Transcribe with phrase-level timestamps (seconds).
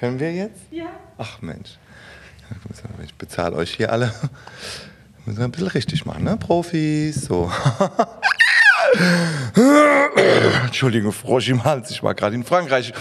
[0.00, 0.62] Können wir jetzt?
[0.70, 0.86] Ja.
[1.18, 1.72] Ach Mensch.
[3.04, 4.10] Ich bezahle euch hier alle.
[5.26, 6.38] Müssen wir ein bisschen richtig machen, ne?
[6.38, 7.52] Profis, so.
[10.64, 12.94] Entschuldigung, Frosch im Hals, ich war gerade in Frankreich.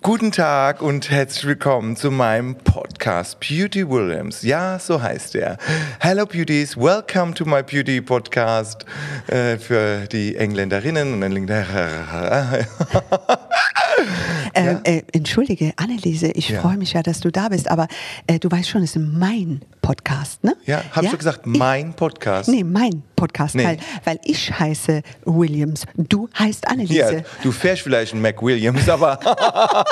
[0.00, 4.40] Guten Tag und herzlich willkommen zu meinem Podcast Beauty Williams.
[4.40, 5.58] Ja, so heißt er.
[6.00, 8.86] Hello Beauties, welcome to my Beauty Podcast
[9.26, 11.66] äh, für die Engländerinnen und Engländer.
[14.54, 16.60] Äh, äh, entschuldige, Anneliese, ich Ja.
[16.60, 17.88] freue mich ja, dass du da bist, aber
[18.26, 20.56] äh, du weißt schon, es ist mein Podcast, ne?
[20.66, 22.48] Ja, hab ich schon gesagt, mein Podcast.
[22.48, 23.64] Nee, mein Podcast, Nee.
[23.64, 27.24] weil, weil ich heiße Williams, du heißt Ja, Anneliese.
[27.44, 29.16] du fährst vielleicht einen Mac Williams, aber,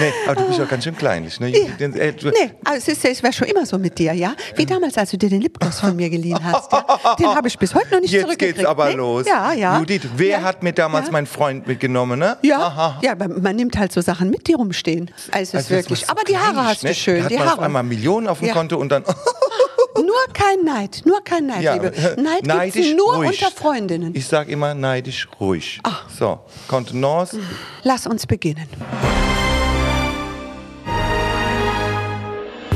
[0.00, 1.38] nee, aber du bist auch ganz schön kleinlich.
[1.38, 1.52] Ne?
[1.78, 4.34] Den- äh, Nee, aber es, ist, es war schon immer so mit dir, ja?
[4.56, 6.72] Wie damals, als du dir den Lipgloss von mir geliehen hast.
[6.72, 7.14] Ja?
[7.18, 8.58] Den habe ich bis heute noch nicht Jetzt zurückgekriegt.
[8.58, 8.94] geht's aber ne?
[8.96, 9.26] los.
[9.26, 9.78] Ja, ja.
[9.78, 10.42] Judith, wer ja.
[10.42, 11.12] hat mir damals ja.
[11.12, 12.36] meinen Freund mitgenommen, ne?
[12.42, 12.98] Ja, Aha.
[13.02, 15.10] ja, man nimmt halt so Sachen mit, die rumstehen.
[15.30, 16.00] Also, ist Also das wirklich.
[16.00, 17.18] so aber die Haare hast du schön.
[17.18, 17.64] Da hat die man auf Haare.
[17.66, 18.54] einmal Millionen auf dem Ja.
[18.54, 19.04] Konto und dann,
[19.94, 21.92] Nur kein Neid, nur kein Neid, ja, Liebe.
[22.16, 23.42] Neid neidisch gibt's nur ruhig.
[23.42, 24.14] unter Freundinnen.
[24.14, 25.80] Ich sag immer neidisch ruhig.
[26.18, 27.38] So, Kontenance.
[27.82, 28.66] Lass uns beginnen.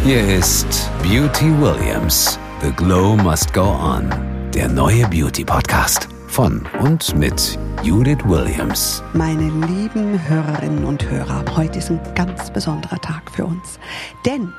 [0.05, 2.39] Hier ist Beauty Williams.
[2.63, 4.11] The Glow Must Go On.
[4.55, 6.09] Der neue Beauty Podcast.
[6.29, 9.03] Von und mit Judith Williams.
[9.15, 13.79] Meine lieben Hörerinnen und Hörer, heute ist ein ganz besonderer Tag für uns.
[14.27, 14.53] Denn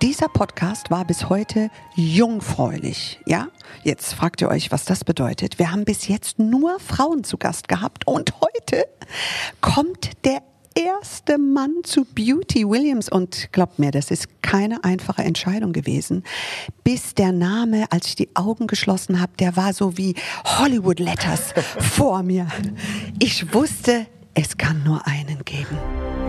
[0.00, 3.20] dieser Podcast war bis heute jungfräulich.
[3.26, 3.48] Ja,
[3.84, 5.58] jetzt fragt ihr euch, was das bedeutet.
[5.58, 8.86] Wir haben bis jetzt nur Frauen zu Gast gehabt und heute
[9.60, 10.42] kommt der
[10.74, 16.24] erste Mann zu Beauty Williams und glaubt mir, das ist keine einfache Entscheidung gewesen.
[16.84, 21.52] Bis der Name, als ich die Augen geschlossen habe, der war so wie Hollywood Letters
[21.78, 22.48] vor mir.
[23.18, 25.78] Ich wusste, es kann nur einen geben.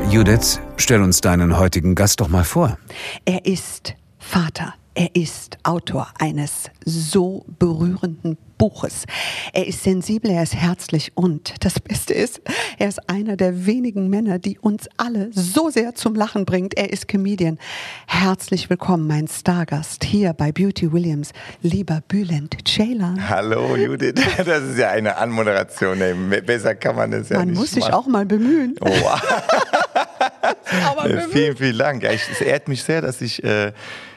[0.10, 2.78] Judith, stell uns deinen heutigen Gast doch mal vor.
[3.26, 4.74] Er ist Vater.
[4.96, 9.06] Er ist Autor eines so berührenden Buches.
[9.52, 12.42] Er ist sensibel, er ist herzlich und das Beste ist,
[12.78, 16.78] er ist einer der wenigen Männer, die uns alle so sehr zum Lachen bringt.
[16.78, 17.58] Er ist Comedian.
[18.06, 21.32] Herzlich willkommen, mein Stargast hier bei Beauty Williams,
[21.64, 23.28] lieber Bülent Ceylan.
[23.28, 26.00] Hallo Judith, das ist ja eine Anmoderation.
[26.02, 26.14] Ey.
[26.42, 27.94] Besser kann man das ja Man nicht muss sich machen.
[27.96, 28.76] auch mal bemühen.
[28.80, 28.92] Oh,
[31.32, 32.04] vielen, vielen Dank.
[32.04, 33.72] Ja, ich, es ehrt mich sehr, dass ich äh,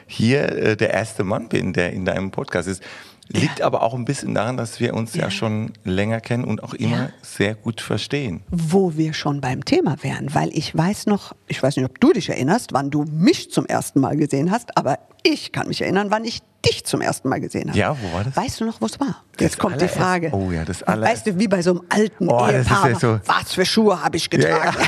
[0.07, 2.81] hier äh, der erste Mann bin, der in deinem Podcast ist.
[3.29, 5.31] Liegt aber auch ein bisschen daran, dass wir uns ja, Ja.
[5.31, 7.09] schon länger kennen und auch immer Ja.
[7.21, 8.41] sehr gut verstehen.
[8.49, 12.13] wo wir schon beim Thema wären, weil ich weiß noch, ich weiß nicht, ob du
[12.13, 16.09] dich erinnerst, wann du mich zum ersten Mal gesehen hast, aber ich kann mich erinnern,
[16.09, 17.77] wann ich dich zum ersten Mal gesehen habe.
[17.77, 18.33] Ja, wo war das?
[18.37, 19.21] Weißt du noch, wo es war?
[19.33, 20.29] Das Jetzt kommt die Frage.
[20.31, 22.89] Oh ja, das allererste- Weißt du, wie bei so einem alten Oh, Ehepaar.
[22.91, 24.77] ja so- Was für Schuhe habe ich getragen?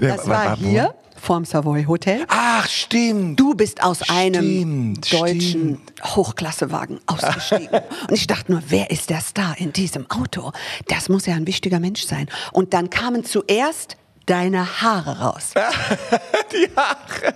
[0.00, 2.24] Das war hier vorm Savoy Hotel.
[2.28, 3.38] Ach, stimmt.
[3.38, 7.68] Du bist aus einem Stimmt, deutschen Hochklassewagen ausgestiegen.
[8.08, 10.52] Und ich dachte nur, wer ist der Star in diesem Auto?
[10.88, 12.28] Das muss ja ein wichtiger Mensch sein.
[12.52, 15.52] Und dann kamen zuerst deine Haare raus.
[16.52, 17.34] Die Haare.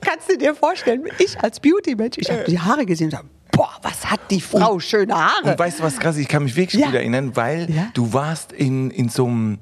[0.00, 3.70] Kannst du dir vorstellen, ich als Beauty-Mensch, ich habe die Haare gesehen und dachte, boah,
[3.82, 5.50] was hat die Frau schöne Haare.
[5.50, 6.16] Und weißt du was krass?
[6.16, 6.86] Ich kann mich wirklich Ja.
[6.88, 7.88] gut erinnern, weil Ja.
[7.94, 9.58] du warst in, in so einem,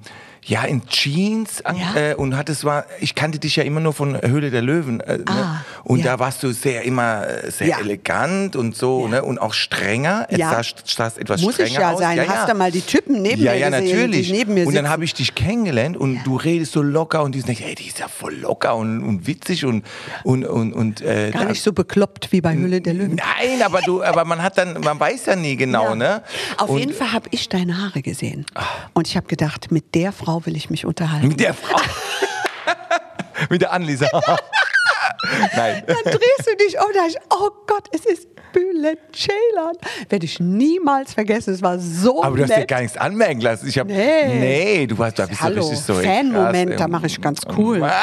[0.46, 1.94] ja, in Jeans an, Ja.
[1.96, 5.00] äh, und hattest war, ich kannte dich ja immer nur von Höhle der Löwen.
[5.00, 5.24] Äh, ne?
[5.26, 6.12] Ah, Und ja.
[6.12, 7.78] da warst du sehr immer äh, sehr Ja.
[7.80, 9.22] elegant und so, ne?
[9.24, 10.26] Und auch strenger.
[10.30, 10.50] Ja.
[10.50, 11.98] sahst, sahst etwas Muss strenger ich ja aus.
[12.00, 12.28] sein.
[12.28, 14.26] Hast du mal die Typen neben mir ja, gesehen, natürlich.
[14.28, 14.88] die neben mir und dann sitzen?
[14.92, 17.98] habe ich dich kennengelernt und du redest so locker und die sind, ey, die ist
[17.98, 19.84] ja voll locker und, und witzig und
[20.24, 23.14] und und, und äh, Gar nicht so bekloppt wie bei Hülle der Löwen.
[23.16, 26.22] Nein, aber du, aber man hat dann, man weiß ja nie genau, ne?
[26.58, 28.44] Auf Und- jeden Fall habe ich deine Haare gesehen.
[28.92, 31.28] Und ich habe gedacht, mit der Frau will ich mich unterhalten.
[31.28, 31.76] Mit der Frau.
[33.50, 34.06] Mit der Anlisa.
[35.56, 35.82] Nein.
[35.86, 39.74] Dann drehst du dich um und ich, oh Gott, es ist Bülent Ceylan.
[40.08, 41.52] Werde ich niemals vergessen.
[41.54, 42.58] Es war so Aber du hast nett.
[42.62, 43.66] dir gar nichts anmerken lassen.
[43.68, 44.38] Ich hab, Nee.
[44.38, 45.94] nee, du warst, da bist Hallo, richtig so.
[45.94, 47.82] Fan-Moment, da mache ich ganz cool.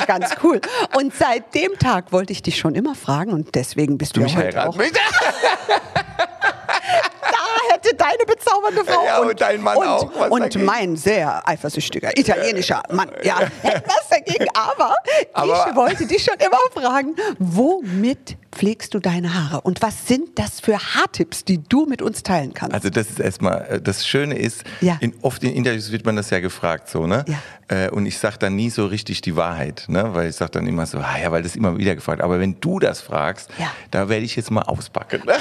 [0.00, 0.60] Ich ganz cool.
[0.96, 4.24] Und seit dem Tag wollte ich dich schon immer fragen und deswegen bist du, Du
[4.24, 4.78] mich heute heiraten auch.
[7.84, 10.64] Hätte deine bezaubernde Frau Ja, und dein Mann und, auch was und dagegen.
[10.64, 13.10] mein sehr eifersüchtiger italienischer Mann.
[13.22, 14.46] Ja, was dagegen.
[14.54, 14.94] Aber,
[15.32, 20.38] Aber- ich wollte dich schon immer fragen, womit pflegst du deine Haare und was sind
[20.38, 22.74] das für Haartipps, die du mit uns teilen kannst?
[22.74, 24.96] Also das ist erstmal, äh, das Schöne ist, Ja.
[25.00, 27.24] in, oft in Interviews wird man das ja gefragt, so, ne?
[27.28, 27.38] Ja.
[27.68, 30.14] Äh, und ich sage dann nie so richtig die Wahrheit, ne?
[30.14, 32.20] Weil ich sage dann immer so, ah ja, weil das immer wieder gefragt.
[32.22, 33.72] Aber wenn du das fragst, Ja.
[33.90, 35.22] da werde ich jetzt mal auspacken.
[35.26, 35.32] Ne?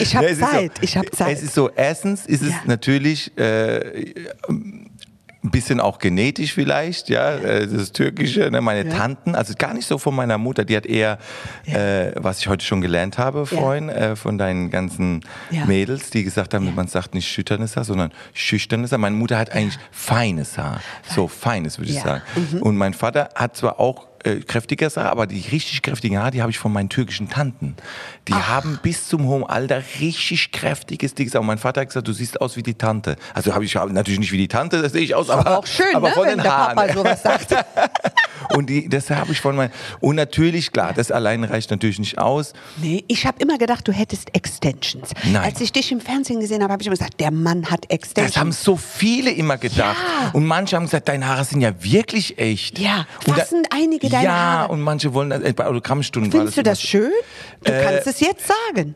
[0.00, 1.36] ich habe Ne, Zeit, so, ich habe Zeit.
[1.36, 4.14] Es ist so, erstens ist es natürlich äh,
[5.44, 8.60] ein bisschen auch genetisch vielleicht, ja, äh, das Türkische, ne?
[8.60, 8.96] meine Ja.
[8.96, 11.18] Tanten, also gar nicht so von meiner Mutter, die hat eher,
[11.66, 15.64] äh, was ich heute schon gelernt habe vorhin, äh, von deinen ganzen Ja.
[15.66, 18.98] Mädels, die gesagt haben, man sagt nicht schüchternes Haar, sondern schüchternes Haar.
[18.98, 20.80] Meine Mutter hat eigentlich feines Haar,
[21.12, 22.02] so feines würde ich Ja.
[22.04, 22.22] sagen.
[22.60, 26.40] Und mein Vater hat zwar auch äh, kräftiges Haar, aber die richtig kräftigen Haare, die
[26.42, 27.76] habe ich von meinen türkischen Tanten.
[28.28, 31.40] Die haben bis zum hohen Alter richtig kräftiges, Haar.
[31.40, 33.16] Und mein Vater hat gesagt, du siehst aus wie die Tante.
[33.34, 35.66] Also habe ich natürlich nicht wie die Tante, das sehe ich aus, aber, Aber auch
[35.66, 36.76] schön, aber ne, von wenn den der Haaren.
[36.76, 37.50] Papa sowas sagt.
[38.54, 39.72] Und die, das habe ich von meinen.
[40.00, 42.52] Und natürlich, klar, das allein reicht natürlich nicht aus.
[42.80, 45.10] Nee, ich habe immer gedacht, du hättest Extensions.
[45.24, 45.42] Nein.
[45.42, 48.34] Als ich dich im Fernsehen gesehen habe, habe ich immer gesagt, der Mann hat Extensions.
[48.34, 49.96] Das haben so viele immer gedacht.
[50.22, 50.30] Ja.
[50.32, 52.78] Und manche haben gesagt, deine Haare sind ja wirklich echt.
[52.78, 54.72] Ja, Und fassen einige deine ja, Haare.
[54.72, 57.10] und manche wollen, äh, bei Autogrammstunden Findest du das schön?
[57.64, 58.94] Du Äh, kannst es jetzt sagen.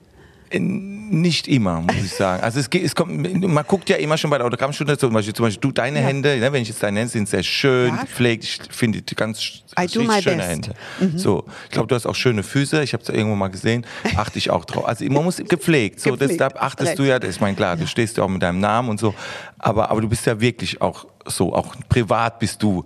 [0.53, 2.43] Nicht immer, muss ich sagen.
[2.43, 5.35] Also es, geht, es kommt, man guckt ja immer schon bei der Autogrammstunde, zum Beispiel,
[5.35, 8.01] zum Beispiel du, deine Hände, ne, wenn ich jetzt deine Hände sind sehr schön Ja.
[8.03, 10.29] gepflegt, ich finde die ganz my schöne best.
[10.29, 10.41] Mhm.
[10.41, 10.75] Hände.
[11.17, 14.39] So, ich glaube, du hast auch schöne Füße, ich habe es irgendwo mal gesehen, achte
[14.39, 14.87] ich auch drauf.
[14.87, 16.99] Also man muss gepflegt, so, das, Gepflegt, da hast achtest recht.
[16.99, 19.15] du ja, das ist mein klar, du stehst ja auch mit deinem Namen und so,
[19.59, 22.85] aber, aber du bist ja wirklich auch so, auch privat bist du,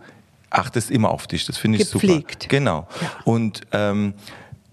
[0.51, 2.43] achtest immer auf dich, das finde ich Gepflegt.
[2.43, 2.49] super.
[2.49, 2.89] Genau.
[3.25, 4.15] Und ähm,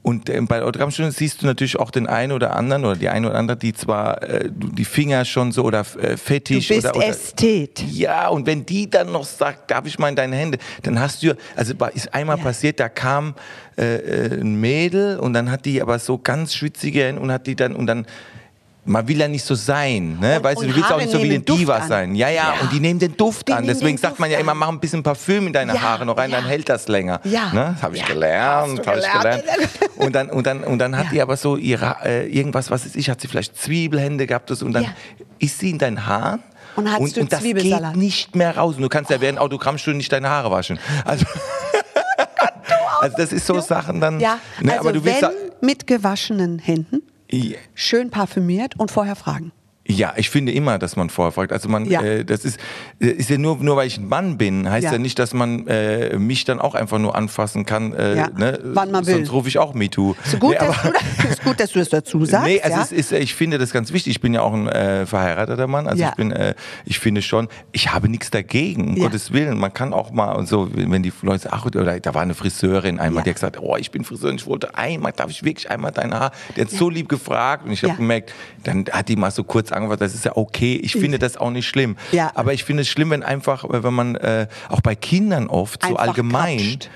[0.07, 3.09] und ähm, bei der Autogrammstunde siehst du natürlich auch den einen oder anderen oder die
[3.09, 6.85] eine oder andere, die zwar äh, die Finger schon so oder äh, Du fetisch bist
[6.87, 7.83] oder, oder Ästhet.
[7.91, 11.23] ja, und wenn die dann noch sagt, darf ich mal in deine Hände, dann hast
[11.23, 12.43] du, also ist einmal Ja.
[12.45, 13.35] passiert, da kam
[13.77, 17.45] äh, äh, ein Mädel und dann hat die aber so ganz schwitzige Hände und hat
[17.45, 18.05] die dann, und dann,
[18.87, 20.37] man will ja nicht so sein, ne?
[20.37, 21.87] Und- weißt du, und du willst auch nicht so wie eine Diva an.
[21.87, 22.15] sein.
[22.15, 22.61] Ja, ja, Ja.
[22.61, 23.65] und die nehmen den Duft Die an.
[23.67, 26.17] Deswegen sagt man Duft ja immer, mach ein bisschen Parfüm in deine Ja, Haare noch
[26.17, 26.37] rein, ja.
[26.39, 27.19] dann hält das länger.
[27.23, 27.51] Ja.
[27.53, 27.71] Ne?
[27.75, 29.43] Das habe ich gelernt, habe ich gelernt.
[29.97, 32.95] Und dann, und dann, und dann hat die aber so ihre, äh, irgendwas, was ist
[32.95, 34.87] ich, hat sie vielleicht Zwiebelhände gehabt und dann
[35.39, 36.41] ist sie in deinen Haaren.
[36.75, 38.75] Und hast und, du und das geht nicht mehr raus.
[38.75, 40.79] Und du kannst ja während Autogrammstunden nicht deine Haare waschen.
[41.05, 41.25] Also,
[43.01, 44.19] also das ist so Sachen dann.
[44.19, 45.31] Ja, ne, also aber du willst wenn
[45.61, 47.01] mit gewaschenen Händen.
[47.73, 49.51] Schön parfümiert und vorher fragen.
[49.89, 51.51] Ja, ich finde immer, dass man vorher fragt.
[51.53, 52.01] Also man, Ja.
[52.01, 52.59] äh, das ist,
[52.99, 54.97] äh, ist ja nur, nur weil ich ein Mann bin, heißt ja, Ja.
[54.97, 57.93] nicht, dass man äh, mich dann auch einfach nur anfassen kann.
[57.93, 58.59] Äh, Ja, ne?
[58.63, 59.15] wann man will.
[59.15, 60.15] Sonst rufe ich auch MeToo.
[60.39, 62.45] Gut, Nee, dass ist gut, dass du es dazu sagst.
[62.47, 64.11] Nee, also ist, ich finde das ganz wichtig.
[64.11, 65.87] Ich bin ja auch ein äh, verheirateter Mann.
[65.87, 66.53] Also ich bin, äh,
[66.85, 68.95] ich finde schon, ich habe nichts dagegen, um.
[68.95, 69.57] Gottes Willen.
[69.57, 72.33] Man kann auch mal und so, wenn die Leute sagen, ach, oder da war eine
[72.33, 75.69] Friseurin einmal, die hat gesagt, oh, ich bin Friseurin, ich wollte einmal, darf ich wirklich
[75.71, 76.31] einmal dein Haar?
[76.55, 79.71] Die hat so lieb gefragt und ich habe gemerkt, dann hat die mal so kurz
[79.77, 80.75] angefragt, das ist ja okay.
[80.83, 81.95] Ich finde das auch nicht schlimm.
[82.11, 82.31] Ja.
[82.35, 85.81] Aber ich finde es schlimm, wenn einfach, äh, wenn man äh, auch bei Kindern oft
[85.83, 86.89] so Einfach allgemein krapscht.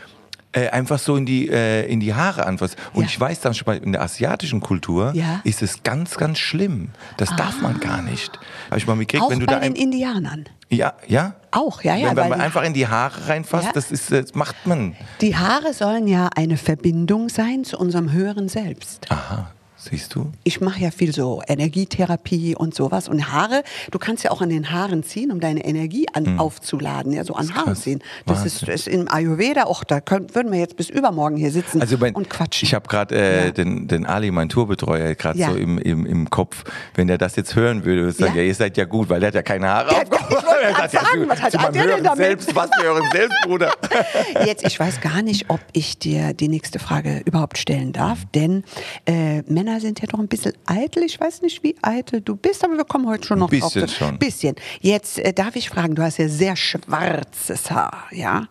[0.53, 2.75] äh, einfach so in die, äh, in die Haare anfasst.
[2.93, 3.09] Und Ja.
[3.09, 5.39] ich weiß dann schon mal, in der asiatischen Kultur Ja.
[5.45, 6.89] ist es ganz, ganz schlimm.
[7.17, 8.37] Das darf man gar nicht.
[8.69, 10.45] Habe ich mal mitgekriegt, wenn du bei da den Indianern.
[10.69, 11.35] ja, ja.
[11.51, 12.09] Auch, ja, ja.
[12.09, 13.71] wenn, wenn man einfach in die Haare reinfasst, Ja.
[13.73, 14.95] das ist, das macht man.
[15.21, 19.07] Die Haare sollen ja eine Verbindung sein zu unserem höheren Selbst.
[19.09, 19.51] Aha,
[19.89, 20.31] siehst du?
[20.43, 23.09] Ich mache ja viel so Energietherapie und sowas.
[23.09, 27.11] Und Haare, du kannst ja auch an den Haaren ziehen, um deine Energie an, aufzuladen.
[27.13, 27.75] Ja, so an Haaren Hm.
[27.75, 27.99] ziehen.
[28.25, 31.81] Das ist, ist im Ayurveda, auch da können, würden wir jetzt bis übermorgen hier sitzen
[31.81, 32.65] Also mein, und quatschen.
[32.67, 33.51] ich habe gerade äh, Ja.
[33.51, 35.49] den, den Ali, mein Tourbetreuer, gerade Ja.
[35.51, 36.63] so im, im, im Kopf.
[36.95, 38.41] Wenn er das jetzt hören würde, würde ich sagen, Ja.
[38.41, 38.47] ja.
[38.47, 40.29] ihr seid ja gut, weil der hat ja keine Haare Der auf hat- dem Kopf.
[40.29, 42.17] ich wollte Er sagt, sagen, was hat- hat der denn damit?
[42.17, 43.71] Selbst, was für euren Selbst, Bruder.
[44.45, 48.63] Jetzt, ich weiß gar nicht, ob ich dir die nächste Frage überhaupt stellen darf, denn
[49.05, 51.03] äh, Männer sind ja doch ein bisschen eitel.
[51.03, 53.73] Ich weiß nicht, wie eitel du bist, aber wir kommen heute schon noch Ein drauf.
[53.73, 54.19] bisschen schon.
[54.19, 54.55] Bisschen.
[54.81, 58.47] Jetzt äh, darf ich fragen, du hast ja sehr schwarzes Haar, ja?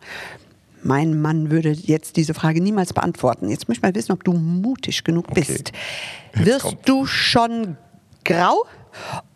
[0.82, 3.50] Mein Mann würde jetzt diese Frage niemals beantworten.
[3.50, 5.44] Jetzt möchte ich mal wissen, ob du mutig genug Okay.
[5.46, 5.72] bist.
[6.32, 7.76] Wirst du schon
[8.24, 8.64] grau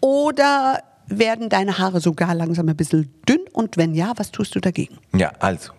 [0.01, 3.41] oder werden deine Haare sogar langsam ein bisschen dünn?
[3.53, 4.97] Und wenn ja, was tust du dagegen?
[5.15, 5.73] Ja, also,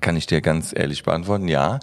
[0.00, 1.78] kann ich dir ganz ehrlich beantworten, ja.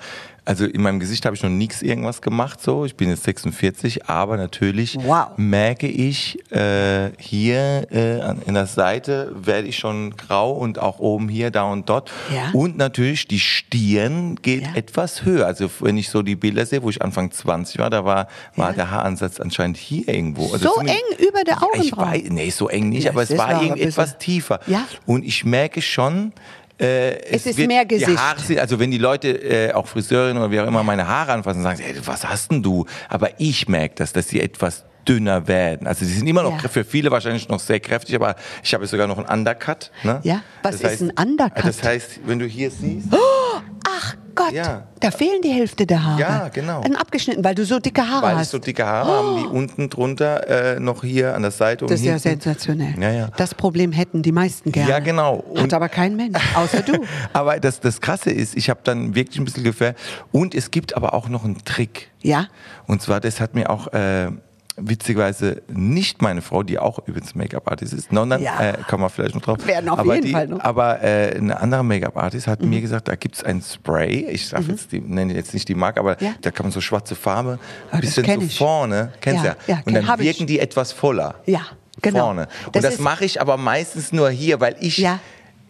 [0.46, 2.84] Also in meinem Gesicht habe ich noch nichts irgendwas gemacht so.
[2.84, 5.28] Ich bin jetzt 46, aber natürlich Wow.
[5.38, 11.30] merke ich äh, hier äh, in der Seite werde ich schon grau und auch oben
[11.30, 12.12] hier, da und dort.
[12.36, 12.50] Ja.
[12.52, 14.76] Und natürlich die Stirn geht Ja.
[14.76, 15.46] etwas höher.
[15.48, 18.72] Also wenn ich so die Bilder sehe, wo ich Anfang 20 war, da war, war
[18.72, 18.76] Ja.
[18.76, 20.52] der Haaransatz anscheinend hier irgendwo.
[20.52, 22.06] Also So eng über der ich Augenbraue?
[22.16, 24.60] weiß, nee, so eng nicht, aber es war aber ein irgendwie bisschen- etwas tiefer.
[24.68, 24.86] Ja.
[25.06, 26.34] Und ich merke schon,
[26.80, 28.18] äh, Es ist mehr Gesicht.
[28.18, 31.62] Haare also wenn die Leute, äh, auch Friseurinnen oder wie auch immer, meine Haare anfassen,
[31.63, 32.86] sagen sie, ey, was hast denn du?
[33.10, 35.86] Aber ich merke das, dass sie etwas dünner werden.
[35.88, 36.70] Also sie sind immer noch Ja.
[36.70, 39.92] für viele wahrscheinlich noch sehr kräftig, aber ich habe sogar noch einen Undercut.
[40.03, 40.20] Ne?
[40.24, 40.42] Ja?
[40.62, 41.65] Was ist ein Undercut?
[41.65, 43.18] Das heißt, wenn du hier siehst, Ach
[44.36, 44.84] Gott, Ja.
[45.00, 46.20] da fehlen die Hälfte der Haare.
[46.22, 46.82] Ja, genau.
[46.82, 48.52] Ein abgeschnitten, weil du so dicke Haare Weil ich hast.
[48.52, 52.00] so dicke Haare haben, die unten drunter äh, noch hier an der Seite und das
[52.00, 52.42] ist ja hinten.
[52.42, 52.96] sensationell.
[53.00, 53.30] Ja, ja.
[53.38, 54.90] Das Problem hätten die meisten gerne.
[54.90, 55.44] Ja, genau.
[55.56, 56.94] Hat Und- aber kein Mensch, außer du.
[57.34, 60.00] Aber das, das Krasse ist, ich habe dann wirklich ein bisschen gefährdet.
[60.32, 62.10] Und es gibt aber auch noch einen Trick.
[62.22, 62.48] Ja?
[62.88, 64.30] Und zwar, das hat mir auch äh,
[64.75, 68.60] witzigerweise nicht meine Frau, die auch übrigens Make-up-Artist ist, sondern, Ja.
[68.60, 69.65] äh, kommen wir vielleicht noch drauf.
[69.68, 70.58] Werden auf aber jeden die, Fall noch.
[70.58, 70.62] Mhm.
[70.62, 74.65] Aber äh, eine andere Make-up-Artist hat mir gesagt, da gibt es ein Spray, ich sage
[74.70, 76.34] jetzt die, nenne jetzt nicht die Marke, aber Ja.
[76.42, 77.60] da kann man so schwarze Farbe,
[77.92, 78.58] ein bisschen so ich.
[78.58, 80.25] vorne, kennst du Ja, ja, ja, und dann ich.
[80.25, 81.36] wirken die etwas voller.
[81.46, 81.62] Ja,
[82.01, 82.25] genau.
[82.25, 82.48] Vorne.
[82.65, 85.20] Und Das das, mache ich aber meistens nur hier, weil ich, Ja.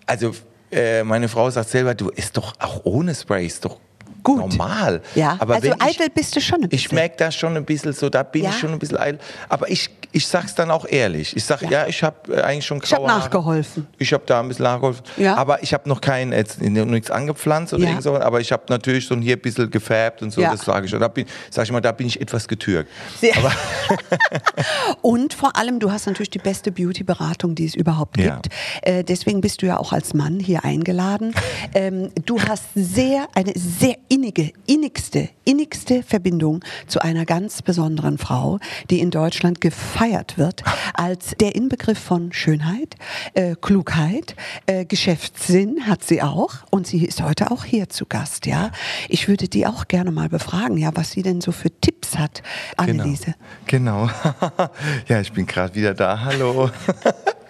[0.06, 0.32] also
[0.72, 3.80] äh, meine Frau sagt selber, du ist doch auch ohne Spray, ist doch
[4.24, 4.38] Gut.
[4.40, 5.02] normal.
[5.16, 6.96] Ja, aber also ich, eitel bist du schon ein Ich bisschen.
[6.96, 8.50] merke da schon ein bisschen so, da bin Ja.
[8.52, 9.20] ich schon ein bisschen eitel.
[9.50, 11.36] Aber ich, ich sag's dann auch ehrlich.
[11.36, 11.70] Ich sag, Ja.
[11.70, 13.20] ja, ich habe eigentlich schon Ich graue Haare.
[13.20, 13.88] nachgeholfen.
[13.98, 15.04] Ich habe da ein bisschen nachgeholfen.
[15.18, 15.36] Ja.
[15.36, 17.90] Aber ich habe noch kein, jetzt nichts angepflanzt oder Ja.
[17.90, 20.86] irgend so, aber ich habe natürlich so hier ein bisschen gefärbt und so, das sage
[20.86, 20.92] ich.
[20.92, 22.90] Da bin, sag ich mal, da bin ich etwas getürkt.
[23.20, 23.34] Sehr-
[25.02, 28.48] Und vor allem, du hast natürlich die beste Beauty-Beratung, die es überhaupt gibt.
[28.82, 31.34] Äh, deswegen bist du ja auch als Mann hier eingeladen.
[31.74, 38.60] Ähm, du hast sehr, eine sehr innige, innigste, innigste Verbindung zu einer ganz besonderen Frau,
[38.92, 42.96] die in Deutschland gefeiert wird als der Inbegriff von Schönheit,
[43.34, 44.36] äh, Klugheit,
[44.68, 46.58] äh, Geschäftssinn hat sie auch.
[46.70, 48.70] Und sie ist heute auch hier zu Gast, ja.
[49.10, 52.44] Ich würde die auch gerne mal befragen, ja, was sie denn so für Tipps hat,
[52.78, 53.34] Anneliese.
[53.66, 54.12] Genau.
[55.08, 56.20] ja, ich bin gerade wieder da.
[56.20, 56.70] Hallo.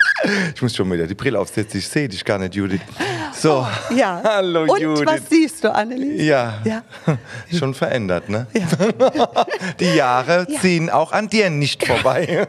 [0.56, 1.80] ich muss schon wieder die Brille aufsetzen.
[1.80, 2.82] Ich sehe dich gar nicht, Judith.
[3.36, 3.66] So.
[3.96, 4.22] Ja.
[4.24, 5.06] Hallo, Und Judith.
[5.06, 6.24] was siehst du, Anneliese?
[6.24, 6.62] Ja.
[6.64, 6.84] Ja.
[7.58, 8.48] Schon verändert, ne?
[8.54, 8.68] Ja.
[9.80, 10.60] Die Jahre Ja.
[10.62, 12.48] ziehen auch an dir nicht vorbei.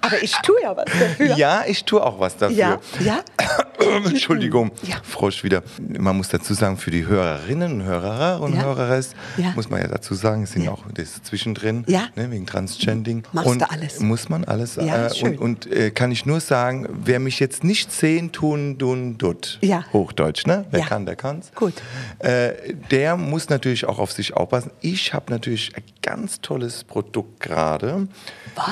[0.00, 1.36] Aber ich tue ja was dafür.
[1.36, 2.56] ja, ich tue auch was dafür.
[2.56, 3.20] Ja, ja.
[4.06, 4.96] Entschuldigung, Ja.
[5.02, 5.62] Frosch wieder.
[5.78, 8.62] Man muss dazu sagen, für die Hörerinnen und Hörer und Ja.
[8.62, 9.10] Höreres,
[9.54, 10.72] muss man ja dazu sagen, es sind Ja.
[10.72, 13.22] auch das zwischendrin, ne, wegen Transgending.
[13.32, 14.00] Machst und du alles.
[14.00, 14.76] Muss man alles.
[14.76, 15.38] Ja, äh, schön.
[15.38, 19.58] und und äh, kann ich nur sagen, wer mich jetzt nicht sehen, tun, tun, tut.
[19.62, 19.84] Ja.
[19.92, 20.64] Hochdeutsch, ne?
[20.70, 20.86] Wer Ja.
[20.86, 21.52] kann, der kann's.
[21.54, 21.74] Gut.
[22.20, 22.52] Äh,
[22.90, 24.70] der muss natürlich auch auf sich aufpassen.
[24.80, 28.08] Ich habe natürlich ein ganz tolles Produkt gerade.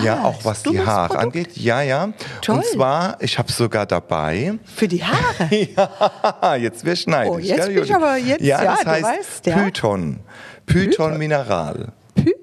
[0.03, 1.25] Ja, auch was Du die Haare Produkt?
[1.25, 1.57] angeht.
[1.57, 2.13] Ja, ja.
[2.43, 2.57] Toll.
[2.57, 4.55] Und zwar, ich habe es sogar dabei.
[4.65, 5.49] Für die Haare.
[6.43, 7.33] Ja, jetzt wir schneiden.
[7.35, 9.57] Oh, jetzt bin ich aber jetzt- ja, das du heißt weißt, ja.
[9.59, 10.21] Python.
[10.67, 11.93] Python Mineral.
[12.15, 12.35] Py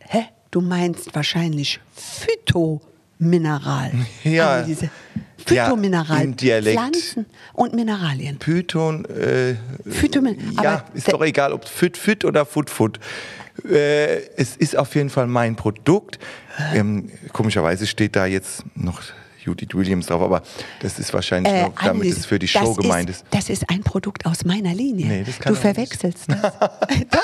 [0.00, 0.24] Hä?
[0.50, 3.92] Du meinst wahrscheinlich Phytomineral.
[4.24, 4.64] Ja.
[5.46, 5.54] Anneliese.
[5.56, 6.22] Ja, Phytomineral.
[6.22, 6.78] im Dialekt.
[6.78, 8.38] Pflanzen und Mineralien.
[8.38, 9.54] Python, äh,
[9.88, 13.00] Phytomin ja, ist doch egal, ob Fit Fit oder Foot Foot.
[13.68, 16.18] Äh, es ist auf jeden Fall mein Produkt.
[16.74, 19.00] Ähm, komischerweise steht da jetzt noch
[19.42, 20.42] Judith Williams drauf, aber
[20.80, 23.22] das ist wahrscheinlich Äh, nur, damit Anneliese, es für die Show gemeint ist.
[23.22, 23.26] ist.
[23.30, 25.06] Das ist ein Produkt aus meiner Linie.
[25.06, 25.74] Nee, das kann du auch nicht.
[25.76, 26.40] verwechselst das.
[27.10, 27.20] doch,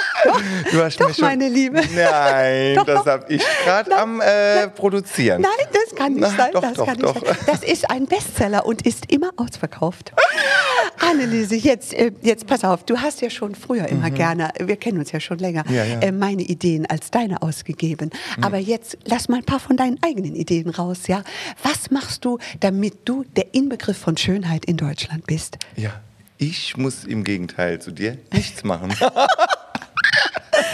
[0.72, 1.80] Du hast doch schon, meine Liebe.
[1.94, 5.42] Nein, Doch, das habe ich gerade am äh, Produzieren.
[5.42, 6.50] Nein, das kann nicht sein.
[6.52, 7.36] doch, das doch, kann nicht sein.
[7.46, 10.12] Das ist ein Bestseller und ist immer ausverkauft.
[10.98, 14.98] Anneliese, jetzt, äh, jetzt pass auf, du hast ja schon früher immer gerne, wir kennen
[14.98, 15.74] uns ja schon länger, Mhm.
[15.74, 15.98] Ja, ja.
[16.00, 18.10] Äh, meine Ideen als deine ausgegeben.
[18.40, 21.22] Aber jetzt lass mal ein paar von deinen eigenen Ideen raus, ja?
[21.62, 25.58] Was machst du, damit du der Inbegriff von Schönheit in Deutschland bist?
[25.76, 25.90] Ja,
[26.38, 28.94] ich muss im Gegenteil zu dir nichts machen.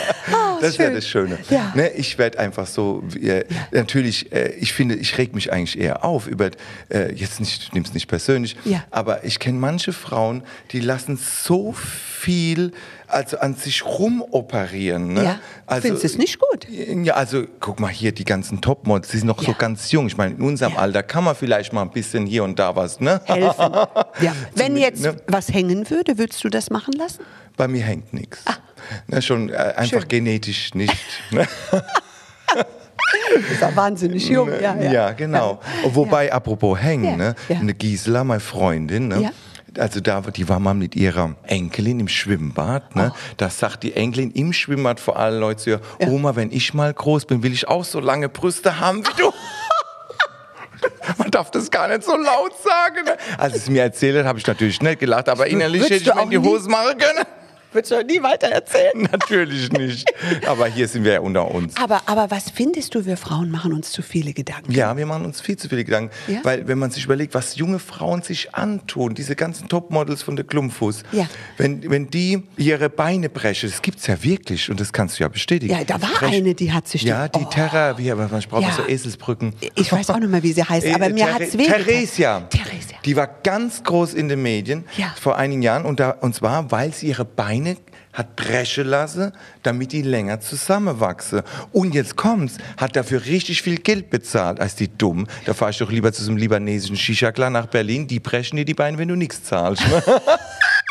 [0.61, 0.95] das Oh, schön.
[0.95, 1.39] das Schöne.
[1.51, 1.73] Ja.
[1.75, 6.05] Ne, ich werde einfach so, äh, natürlich, äh, ich finde, ich reg mich eigentlich eher
[6.05, 6.51] auf über,
[6.91, 8.85] äh, jetzt nicht, nimm's nicht persönlich, Ja.
[8.91, 10.43] aber ich kenne manche Frauen,
[10.73, 12.73] die lassen so viel
[13.13, 15.13] also an sich rumoperieren.
[15.15, 15.25] Ne?
[15.25, 15.41] Ja.
[15.67, 16.67] Also, Findest du es nicht gut?
[16.69, 19.57] Ja, also guck mal hier, die ganzen Topmods, die sind noch so Ja.
[19.59, 20.07] ganz jung.
[20.07, 20.79] Ich meine, in unserem Ja.
[20.79, 23.21] Alter kann man vielleicht mal ein bisschen hier und da was, ne?
[23.25, 23.73] Helfen.
[24.21, 24.35] Ja.
[24.55, 25.17] Wenn jetzt ne?
[25.27, 27.23] was hängen würde, würdest du das machen lassen?
[27.57, 28.45] Bei mir hängt nichts.
[29.07, 29.85] Ne, schon äh, einfach Ah.
[30.01, 30.09] Schön.
[30.09, 30.97] genetisch nicht.
[31.31, 31.47] Ne?
[32.53, 32.65] Das
[33.53, 34.51] ist ja wahnsinnig jung.
[34.61, 35.13] Ja, ja.
[35.13, 35.61] genau.
[35.85, 37.35] Wobei, apropos hängen, Ja, ne?
[37.49, 37.59] ja.
[37.59, 39.33] eine Gisela, meine Freundin, ne?
[39.77, 39.83] Ja.
[39.83, 42.95] Also da, die war mal mit ihrer Enkelin im Schwimmbad.
[42.95, 43.13] Ne?
[43.15, 43.19] Oh.
[43.37, 46.93] Da sagt die Enkelin im Schwimmbad vor allen Leuten zu ihr, Oma, wenn ich mal
[46.93, 49.33] groß bin, will ich auch so lange Brüste haben wie du.
[51.19, 53.05] Man darf das gar nicht so laut sagen.
[53.05, 53.17] Ne?
[53.39, 56.15] Als es mir erzählt hat, habe ich natürlich nicht gelacht, aber innerlich Würdest hätte ich
[56.15, 57.27] mir in die Hose machen können.
[57.73, 59.03] Würdest du nie weiter erzählen?
[59.13, 60.07] Natürlich nicht.
[60.47, 61.77] Aber hier sind wir ja unter uns.
[61.77, 64.71] Aber, aber was findest du, wir Frauen machen uns zu viele Gedanken?
[64.73, 66.11] Ja, wir machen uns viel zu viele Gedanken.
[66.29, 66.41] Ja?
[66.43, 70.45] Weil, wenn man sich überlegt, was junge Frauen sich antun, diese ganzen Topmodels von der
[70.45, 71.27] Klumpfuß, Ja.
[71.57, 75.29] wenn, wenn die ihre Beine brechen, das gibt's ja wirklich und das kannst du ja
[75.29, 75.73] bestätigen.
[75.73, 77.49] Ja, da war Brech- eine, die hat sich Ja, die- Oh.
[77.51, 78.77] Terra, wie, was braucht man Ja.
[78.77, 79.55] so Eselsbrücken.
[79.75, 81.67] Ich weiß auch nicht mehr, wie sie heißt, Äh, aber mir Ther- hat's weh.
[81.67, 82.41] Theresia.
[82.43, 82.92] Theresia.
[83.05, 85.13] Die war ganz groß in den Medien Ja.
[85.21, 87.77] vor einigen Jahren und, da, und zwar, weil sie ihre Beine
[88.13, 89.33] hat brechen lassen,
[89.63, 91.41] damit die länger zusammenwachsen.
[91.73, 94.61] Und jetzt kommt's, hat dafür richtig viel Geld bezahlt.
[94.61, 98.07] Als die dumm, da fahr ich doch lieber zu so einem libanesischen Shisha-Klar nach Berlin,
[98.07, 99.83] die brechen dir die Beine, wenn du nichts zahlst.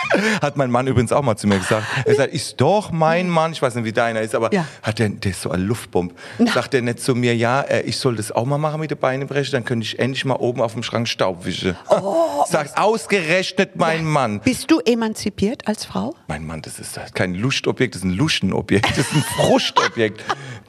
[0.41, 1.85] Hat mein Mann übrigens auch mal zu mir gesagt.
[2.05, 4.65] Er sagt, ist doch mein Mann, ich weiß nicht, wie deiner ist, aber Ja.
[4.83, 6.13] hat der, der ist so ein Luftbomb.
[6.53, 8.97] Sagt er nicht zu mir, ja, äh, ich soll das auch mal machen mit den
[8.97, 11.75] Beinen brechen, dann könnte ich endlich mal oben auf dem Schrank Staub wischen.
[12.49, 14.39] Sagt ausgerechnet mein Mann.
[14.41, 16.15] Bist du emanzipiert als Frau?
[16.27, 20.23] Mein Mann, das ist kein Lustobjekt, das ist ein Luschenobjekt, das ist ein Frustobjekt.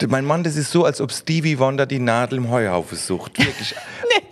[0.07, 3.37] mein Mann, das ist so, als ob Stevie Wonder die Nadel im Heuhaufen sucht.
[3.39, 3.75] Wirklich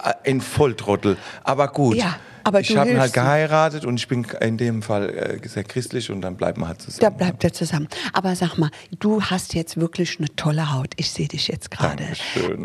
[0.03, 1.17] äh, ein Volltrottel.
[1.43, 1.95] Aber gut.
[1.97, 5.63] Ja, aber ich habe ihn halt geheiratet und ich bin in dem Fall äh, sehr
[5.63, 7.01] christlich und dann bleiben wir halt zusammen.
[7.01, 7.87] Da bleibt er zusammen.
[8.13, 8.69] Aber sag mal,
[8.99, 10.93] du hast jetzt wirklich eine tolle Haut.
[10.97, 12.03] Ich sehe dich jetzt gerade.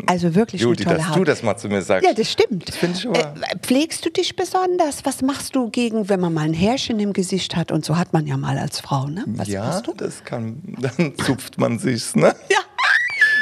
[0.07, 1.17] Also wirklich Judy, eine tolle dass Haut.
[1.17, 2.07] du das mal zu mir sagst.
[2.07, 2.67] Ja, das stimmt.
[2.67, 3.19] Das finde ich aber.
[3.19, 5.05] Äh, pflegst du dich besonders?
[5.05, 7.71] Was machst du gegen, wenn man mal ein Härchen im Gesicht hat?
[7.71, 9.23] Und so hat man ja mal als Frau, ne?
[9.27, 9.93] Was ja, machst du?
[9.93, 12.35] das kann, dann zupft man sich's, ne?
[12.49, 12.59] Ja.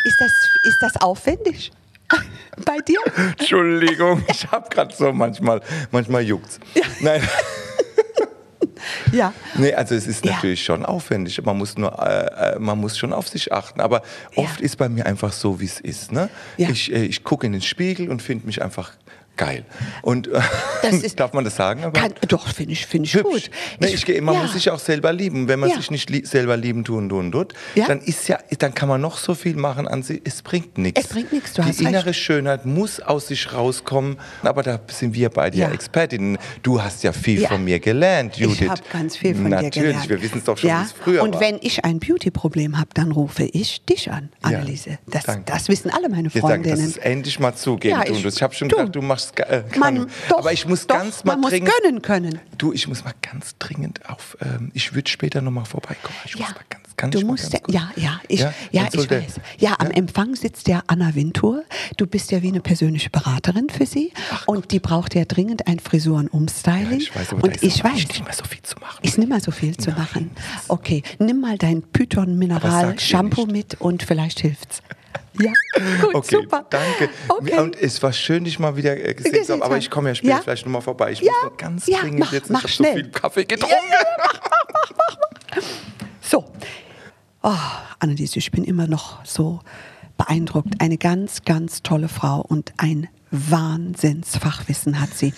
[0.05, 0.31] Ist das,
[0.63, 1.71] ist das aufwendig?
[2.65, 2.99] Bei dir?
[3.37, 6.59] Entschuldigung, ich habe gerade so manchmal, manchmal juckt's.
[7.01, 7.21] Nein.
[9.11, 9.33] Ja.
[9.55, 10.33] Nee, also es ist Ja.
[10.33, 11.41] natürlich schon aufwendig.
[11.43, 13.81] Man muss nur, äh, äh, man muss schon auf sich achten.
[13.81, 14.03] Aber
[14.35, 14.65] oft Ja.
[14.65, 16.11] ist bei mir einfach so, wie es ist.
[16.11, 16.29] Ne?
[16.57, 16.69] Ja.
[16.69, 18.91] Ich, äh, ich gucke in den Spiegel und finde mich einfach
[19.37, 19.65] geil.
[20.01, 20.39] Und äh,
[20.89, 21.83] ist- darf man das sagen?
[21.83, 23.23] Aber Kann, doch, finde ich, finde ich hübsch.
[23.23, 23.51] gut.
[23.79, 24.41] Ne, ich, gehe- man ja.
[24.43, 25.47] muss sich auch selber lieben.
[25.47, 25.77] Wenn man Ja.
[25.77, 27.87] sich nicht lie selber lieben tun, tun, tut, Ja.
[27.87, 30.21] dann ist ja, dann kann man noch so viel machen an sich.
[30.23, 30.99] Es bringt nichts.
[31.01, 32.19] Es bringt nichts, Die hast innere recht.
[32.19, 34.17] Schönheit muss aus sich rauskommen.
[34.43, 35.69] Aber da sind wir beide ja.
[35.71, 36.37] Expertinnen.
[36.63, 38.61] Du hast ja viel von mir gelernt, Judith.
[38.61, 40.09] Ich habe ganz viel von Natürlich, dir gelernt.
[40.09, 40.81] wir wissen es doch schon, ja?
[40.81, 41.41] wie es früher Und war.
[41.41, 44.97] wenn ich ein Beauty-Problem habe, dann rufe ich dich an, Anneliese.
[45.07, 46.89] Das, das wissen alle meine Jetzt sagen, dass Freundinnen.
[46.89, 48.17] es endlich mal zugeben Ja, tun.
[48.17, 48.75] ich- Ich habe schon du.
[48.75, 51.71] gedacht, du machst äh, Man, doch, Aber ich muss doch, ganz mal man muss dringend.
[51.81, 52.39] gönnen können.
[52.57, 54.37] Du, ich muss mal ganz dringend auf.
[54.41, 56.15] Ähm, ich würde später noch mal vorbeikommen.
[56.25, 58.53] Ich Ja, muss mal ganz, kann du musst ganz ja, ja, ja, ich, Ja?
[58.71, 59.39] ja, ich weiß.
[59.57, 61.63] Ja, am Empfang sitzt ja Anna Wintour.
[61.97, 64.13] Du bist ja wie eine persönliche Beraterin für sie.
[64.45, 66.91] und die braucht ja dringend ein Frisuren-Umstyling.
[66.91, 68.99] Ja, ich weiß, aber und ist ich weiß, nicht mehr so viel zu machen.
[69.03, 70.31] ist nicht mehr so viel zu machen.
[70.69, 73.51] Okay, nimm mal dein Python Aber Mineral sag's ihr Shampoo nicht.
[73.73, 74.81] mit und vielleicht hilft's.
[75.41, 75.51] Ja,
[76.01, 76.65] gut, Okay, super.
[76.69, 77.09] danke.
[77.27, 77.59] Okay.
[77.59, 79.63] Und es war schön, dich mal wieder äh, gesehen Gesehen zu haben.
[79.63, 80.41] Aber ich komme ja später Ja.
[80.41, 81.11] vielleicht noch mal vorbei.
[81.11, 82.49] Ich Ja, muss noch ganz ja, dringend mach- jetzt.
[82.49, 83.75] mach ich habe so viel Kaffee getrunken.
[86.21, 86.45] So.
[87.43, 87.53] Oh,
[87.99, 89.59] Anneliese, ich bin immer noch so
[90.17, 90.75] beeindruckt.
[90.79, 93.07] Eine ganz, ganz tolle Frau und ein
[93.49, 95.33] Wahnsinnsfachwissen hat sie.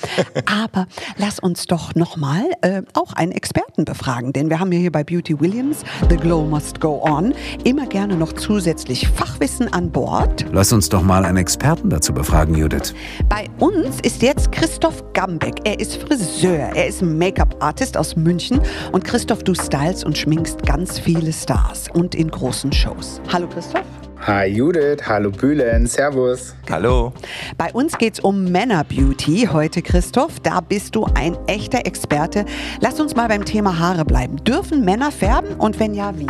[0.46, 4.92] Aber lass uns doch nochmal äh, auch einen Experten befragen, denn wir haben ja hier
[4.92, 7.34] bei Beauty Williams, The Glow Must Go On,
[7.64, 10.46] immer gerne noch zusätzlich Fachwissen an Bord.
[10.52, 12.94] Lass uns doch mal einen Experten dazu befragen, Judith.
[13.30, 15.56] Bei uns ist jetzt Christoph Gambeck.
[15.64, 18.62] Er ist Friseur, er ist Make-up-Artist aus München.
[18.92, 23.22] Und Christoph, du stylst und schminkst ganz viele Stars und in großen Shows.
[23.32, 24.07] Hallo Christoph.
[24.26, 26.56] Hi Judith, hallo Bühlen, Servus.
[26.70, 27.14] Hallo.
[27.58, 30.40] Bei uns geht's um Männerbeauty heute, Christoph.
[30.42, 32.44] Da bist du ein echter Experte.
[32.82, 34.44] Lass uns mal beim Thema Haare bleiben.
[34.44, 36.28] Dürfen Männer färben und wenn ja, wie?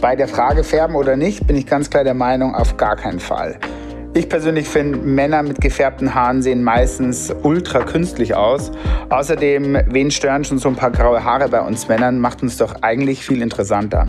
[0.00, 3.20] Bei der Frage färben oder nicht, bin ich ganz klar der Meinung, auf gar keinen
[3.20, 3.58] Fall.
[4.16, 8.70] Ich persönlich finde, Männer mit gefärbten Haaren sehen meistens ultra künstlich aus.
[9.10, 12.76] Außerdem, wen stören schon so ein paar graue Haare bei uns Männern, macht uns doch
[12.80, 14.06] eigentlich viel interessanter.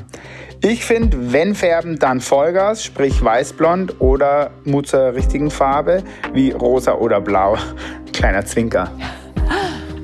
[0.67, 6.95] Ich finde, wenn färben, dann Vollgas, sprich weißblond oder Mut zur richtigen Farbe, wie rosa
[6.95, 7.55] oder blau.
[8.13, 8.89] Kleiner Zwinker.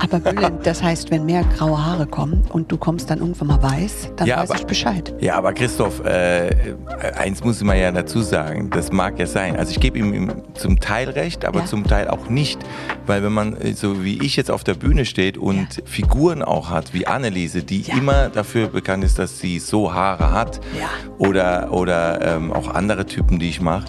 [0.04, 3.62] Aber Bülent, das heißt, wenn mehr graue Haare kommen und du kommst dann irgendwann mal
[3.62, 5.14] weiß, dann Ja, weiß aber- ich Bescheid.
[5.20, 6.74] Ja, aber Christoph, äh,
[7.18, 9.56] eins muss man ja dazu sagen, das mag ja sein.
[9.58, 11.66] Also ich gebe ihm zum Teil recht, aber Ja.
[11.66, 12.60] zum Teil auch nicht.
[13.06, 16.70] Weil wenn man äh, so wie ich jetzt auf der Bühne steht und Figuren auch
[16.70, 17.96] hat, wie Anneliese, die Ja.
[17.98, 20.88] immer dafür bekannt ist, dass sie so Haare hat, Ja.
[21.20, 23.86] oder, oder ähm, auch andere Typen, die ich mache,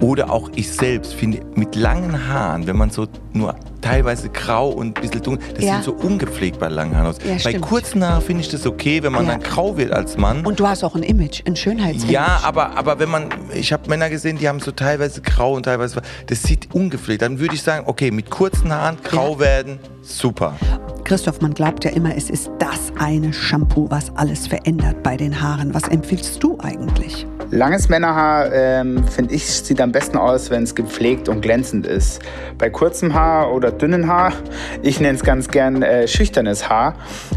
[0.00, 4.96] oder auch ich selbst finde, mit langen Haaren, wenn man so nur teilweise grau und
[4.98, 5.76] ein bisschen dunkel, das Ja.
[5.76, 7.16] sieht so ungepflegt bei langen Haaren aus.
[7.24, 9.32] Ja, bei kurzen Haaren finde ich das okay, wenn man Ja.
[9.32, 10.44] dann grau wird als Mann.
[10.44, 12.12] Und du hast auch ein Image, ein Schönheitsimage.
[12.12, 15.64] Ja, aber, aber wenn man, ich habe Männer gesehen, die haben so teilweise grau und
[15.64, 17.22] teilweise, das sieht ungepflegt.
[17.22, 20.54] Dann würde ich sagen, okay, mit kurzen Haaren grau werden, super.
[21.04, 25.40] Christoph, man glaubt ja immer, es ist das eine Shampoo, was alles verändert bei den
[25.40, 25.72] Haaren.
[25.72, 27.26] Was empfiehlst du eigentlich?
[27.50, 32.20] Langes Männerhaar, ähm, finde ich, sieht am besten aus, wenn es gepflegt und glänzend ist.
[32.58, 34.32] Bei kurzem Haar oder dünnem Haar,
[34.82, 36.94] ich nenne es ganz gern äh, schüchternes Haar,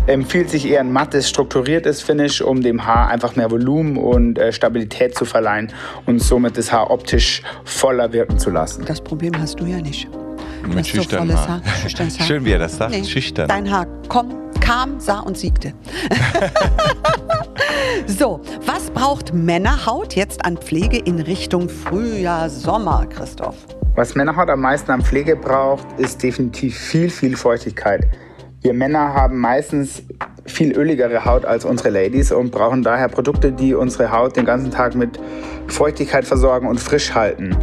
[0.07, 4.51] empfiehlt sich eher ein mattes, strukturiertes Finish, um dem Haar einfach mehr Volumen und äh,
[4.51, 5.71] Stabilität zu verleihen
[6.05, 8.83] und somit das Haar optisch voller wirken zu lassen.
[8.85, 10.07] Das Problem hast du ja nicht.
[10.61, 11.01] Du Mit hast so.
[11.01, 11.61] Schüchternes Haar.
[12.25, 12.91] Schön, wie er das sagt.
[12.91, 13.47] Nee, Schüchtern.
[13.47, 15.73] Dein Haar komm, kam, sah und siegte.
[18.05, 23.55] so, was braucht Männerhaut jetzt an Pflege in Richtung Frühjahr, Sommer, Christoph?
[23.95, 28.07] Was Männerhaut am meisten an Pflege braucht, ist definitiv viel, viel Feuchtigkeit.
[28.61, 30.03] Wir Männer haben meistens
[30.45, 34.71] viel öligere Haut als unsere Ladies und brauchen daher Produkte, die unsere Haut den ganzen
[34.71, 35.19] Tag mit
[35.67, 37.55] Feuchtigkeit versorgen und frisch halten,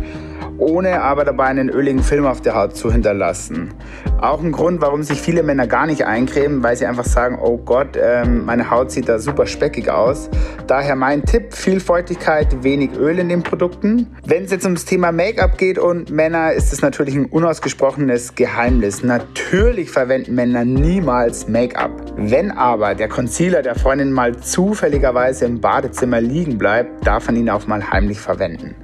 [0.58, 3.74] ohne aber dabei einen öligen Film auf der Haut zu hinterlassen.
[4.20, 7.56] Auch ein Grund, warum sich viele Männer gar nicht eincremen, weil sie einfach sagen, oh
[7.58, 10.28] Gott, ähm, meine Haut sieht da super speckig aus.
[10.66, 14.08] Daher mein Tipp, viel Feuchtigkeit, wenig Öl in den Produkten.
[14.24, 19.02] Wenn es jetzt ums Thema Make-up geht und Männer, ist es natürlich ein unausgesprochenes Geheimnis.
[19.02, 21.92] Natürlich verwenden Männer niemals Make-up.
[22.16, 27.48] Wenn aber der Concealer der Freundin mal zufälligerweise im Badezimmer liegen bleibt, darf man ihn
[27.48, 28.74] auch mal heimlich verwenden.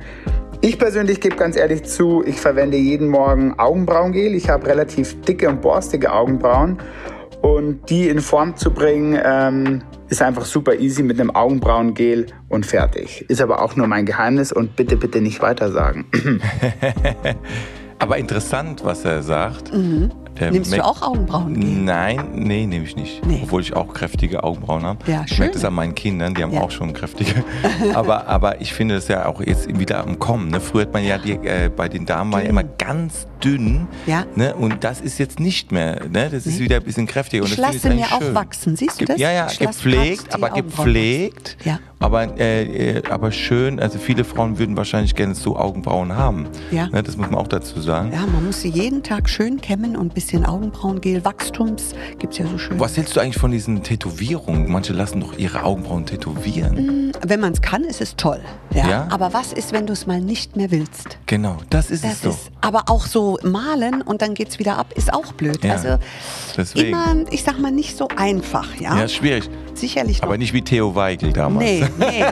[0.65, 4.35] Ich persönlich gebe ganz ehrlich zu, ich verwende jeden Morgen Augenbrauengel.
[4.35, 6.79] Ich habe relativ dicke und borstige Augenbrauen.
[7.43, 12.65] Und die in Form zu bringen, ähm, ist einfach super easy mit einem Augenbrauengel und
[12.65, 13.27] fertig.
[13.29, 16.07] Ist aber auch nur mein Geheimnis und bitte, bitte nicht weitersagen.
[17.99, 19.71] Aber interessant, was er sagt.
[20.41, 20.51] Der.
[20.51, 21.63] Nimmst du Mac- auch Augenbrauengel?
[21.65, 23.25] Nein, nee, nehme ich nicht.
[23.25, 23.41] Nee.
[23.45, 24.99] Obwohl ich auch kräftige Augenbrauen habe.
[25.11, 26.63] Ja, ich merke das an meinen Kindern, die haben Ja.
[26.63, 27.45] auch schon kräftige.
[27.95, 30.49] aber, aber ich finde das ja auch jetzt wieder am Kommen.
[30.49, 30.61] Ne?
[30.61, 33.87] Früher hat man ja die, äh, bei den Damen war ja immer ganz dünn.
[34.07, 34.25] Ja.
[34.37, 34.55] Ne?
[34.55, 36.01] Und das ist jetzt nicht mehr.
[36.11, 36.29] Ne?
[36.31, 37.45] Das ist wieder ein bisschen kräftiger.
[37.45, 38.35] Und Ich lasse mir auch schön.
[38.35, 38.77] wachsen.
[38.77, 39.19] Siehst du das?
[39.19, 41.57] Ja, ja, gepflegt, aber gepflegt.
[41.65, 41.79] Ja.
[42.01, 46.49] Aber, äh, äh, aber schön, also viele Frauen würden wahrscheinlich gerne so Augenbrauen haben.
[46.71, 46.89] Ja.
[46.89, 47.03] Ne?
[47.03, 48.13] Das muss man auch dazu sagen.
[48.13, 52.47] Ja, man muss sie jeden Tag schön kämmen und ein bisschen Augenbrauengel, Wachstums, gibt's ja
[52.47, 52.79] so schön.
[52.79, 54.71] Was hältst du eigentlich von diesen Tätowierungen?
[54.71, 57.13] Manche lassen doch ihre Augenbrauen tätowieren.
[57.27, 58.41] Wenn man es kann, ist es toll.
[58.75, 58.89] Ja?
[58.89, 59.09] Ja?
[59.11, 61.17] Aber was ist, wenn du es mal nicht mehr willst?
[61.27, 62.31] Genau, das ist Das es doch.
[62.33, 65.65] ist, aber auch so malen und dann geht's wieder ab, ist auch blöd.
[65.65, 65.97] Ja, Also
[66.57, 66.89] deswegen.
[66.91, 68.97] immer, ich sag mal, nicht so einfach, ja.
[68.99, 69.49] Ja, schwierig.
[69.75, 70.29] Sicherlich noch.
[70.29, 71.65] Aber nicht wie Theo Weigel damals.
[71.67, 72.25] Nee, nee.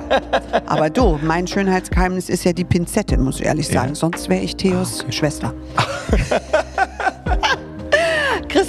[0.67, 3.81] Aber du, mein Schönheitsgeheimnis ist ja die Pinzette, muss ich ehrlich Ja.
[3.81, 3.95] Ah, sagen.
[3.97, 5.53] Sonst wäre ich Theos Schwester.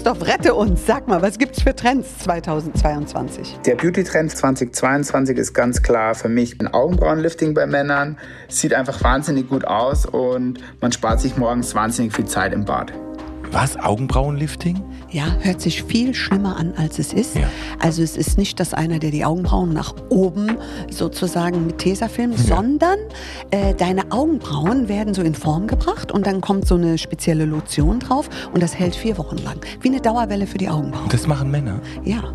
[0.03, 0.85] Christoph, rette uns.
[0.85, 3.59] Sag mal, was gibt's für Trends 2022?
[3.65, 8.17] Der Beauty-Trend 2022 ist ganz klar für mich ein Augenbrauenlifting bei Männern.
[8.49, 12.91] Sieht einfach wahnsinnig gut aus und man spart sich morgens wahnsinnig viel Zeit im Bad.
[13.53, 13.79] Was?
[13.79, 14.83] Augenbrauenlifting?
[15.13, 17.36] Ja, hört sich viel schlimmer an, als es ist.
[17.36, 17.47] Ja.
[17.80, 20.58] Also es ist nicht, dass einer, der die Augenbrauen nach oben
[20.89, 22.97] sozusagen mit Tesafilm, sondern
[23.52, 27.99] äh, deine Augenbrauen werden so in Form gebracht und dann kommt so eine spezielle Lotion
[27.99, 29.60] drauf und das hält vier Wochen lang.
[29.82, 31.10] Wie eine Dauerwelle für die Augenbrauen.
[31.10, 31.80] Das machen Männer.
[32.04, 32.34] Ja.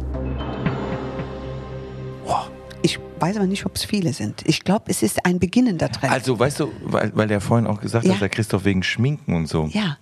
[2.24, 2.48] Boah.
[2.82, 4.42] Ich weiß aber nicht, ob es viele sind.
[4.46, 6.12] Ich glaube, es ist ein beginnender Trend.
[6.12, 8.14] Also, weißt du, weil, weil der vorhin auch gesagt Ja.
[8.14, 9.68] hat, der Christoph wegen Schminken und so.
[9.72, 9.96] ja.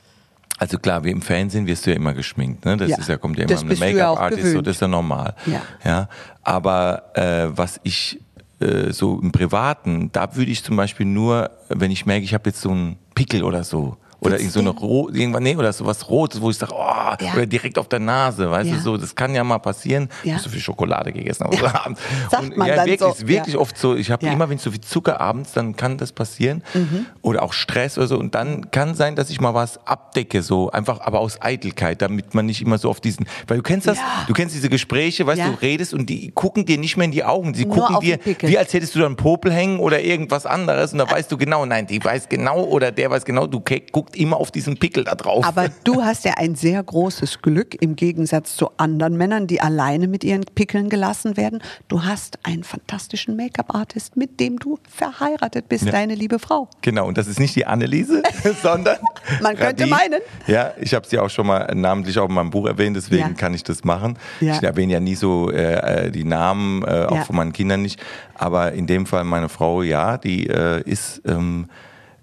[0.59, 2.77] Also klar, wie im Fernsehen wirst du ja immer geschminkt, ne?
[2.77, 2.97] Das Ja.
[2.99, 4.89] ist ja, kommt ja immer ein bist du ja auch Make-up-Artist, so, das ist ja
[4.89, 5.35] normal.
[5.45, 5.63] Ja.
[5.85, 6.09] ja?
[6.43, 8.21] Aber äh, was ich
[8.61, 12.49] äh, so im Privaten, da würde ich zum Beispiel nur, wenn ich merke, ich habe
[12.49, 13.99] jetzt so einen Pickel oder so.
[14.27, 17.33] Oder so eine Ro irgendwann, nee, oder so was Rotes, wo ich sage, oh, Ja.
[17.35, 18.77] oder direkt auf der Nase, weißt Ja.
[18.77, 20.09] du, so, das kann ja mal passieren.
[20.25, 20.37] Ja.
[20.37, 22.01] Ich so viel Schokolade gegessen habe so abends.
[22.31, 23.09] Sagt Und man ja, dann wirklich, so.
[23.09, 23.61] ist wirklich Ja.
[23.61, 24.31] oft so, ich habe Ja.
[24.33, 24.37] Mhm.
[24.37, 26.63] immer, wenn ich so viel Zucker abends, dann kann das passieren.
[27.23, 28.19] Oder auch Stress oder so.
[28.19, 32.35] Und dann kann sein, dass ich mal was abdecke, so einfach, aber aus Eitelkeit, damit
[32.35, 34.05] man nicht immer so auf diesen, weil du kennst das, Ja.
[34.27, 35.49] du kennst diese Gespräche, weißt Ja.
[35.49, 37.55] du, redest und die gucken dir nicht mehr in die Augen.
[37.55, 40.93] Sie gucken dir, wie als hättest du da einen Popel hängen oder irgendwas anderes.
[40.93, 43.81] Und da weißt du genau, nein, die weiß genau oder der weiß genau, du ke-
[44.17, 45.45] immer auf diesen Pickel da drauf.
[45.45, 50.09] Aber du hast ja ein sehr großes Glück im Gegensatz zu anderen Männern, die alleine
[50.09, 51.63] mit ihren Pickeln gelassen werden.
[51.89, 55.93] Du hast einen fantastischen Make-up-Artist, mit dem du verheiratet bist, Ja.
[55.93, 56.69] deine liebe Frau.
[56.83, 58.23] Genau, und das ist nicht die Anneliese,
[58.63, 58.97] sondern
[59.43, 59.91] Man könnte Radin.
[59.91, 60.21] meinen.
[60.47, 63.35] Ja, ich habe sie auch schon mal namentlich auch in meinem Buch erwähnt, deswegen Ja.
[63.35, 64.19] kann ich das machen.
[64.41, 64.55] Ja.
[64.57, 68.01] Ich erwähne ja nie so äh, äh, die Namen, äh, auch von meinen Kindern nicht.
[68.35, 71.69] Aber in dem Fall meine Frau, ja, die äh, ist, ähm,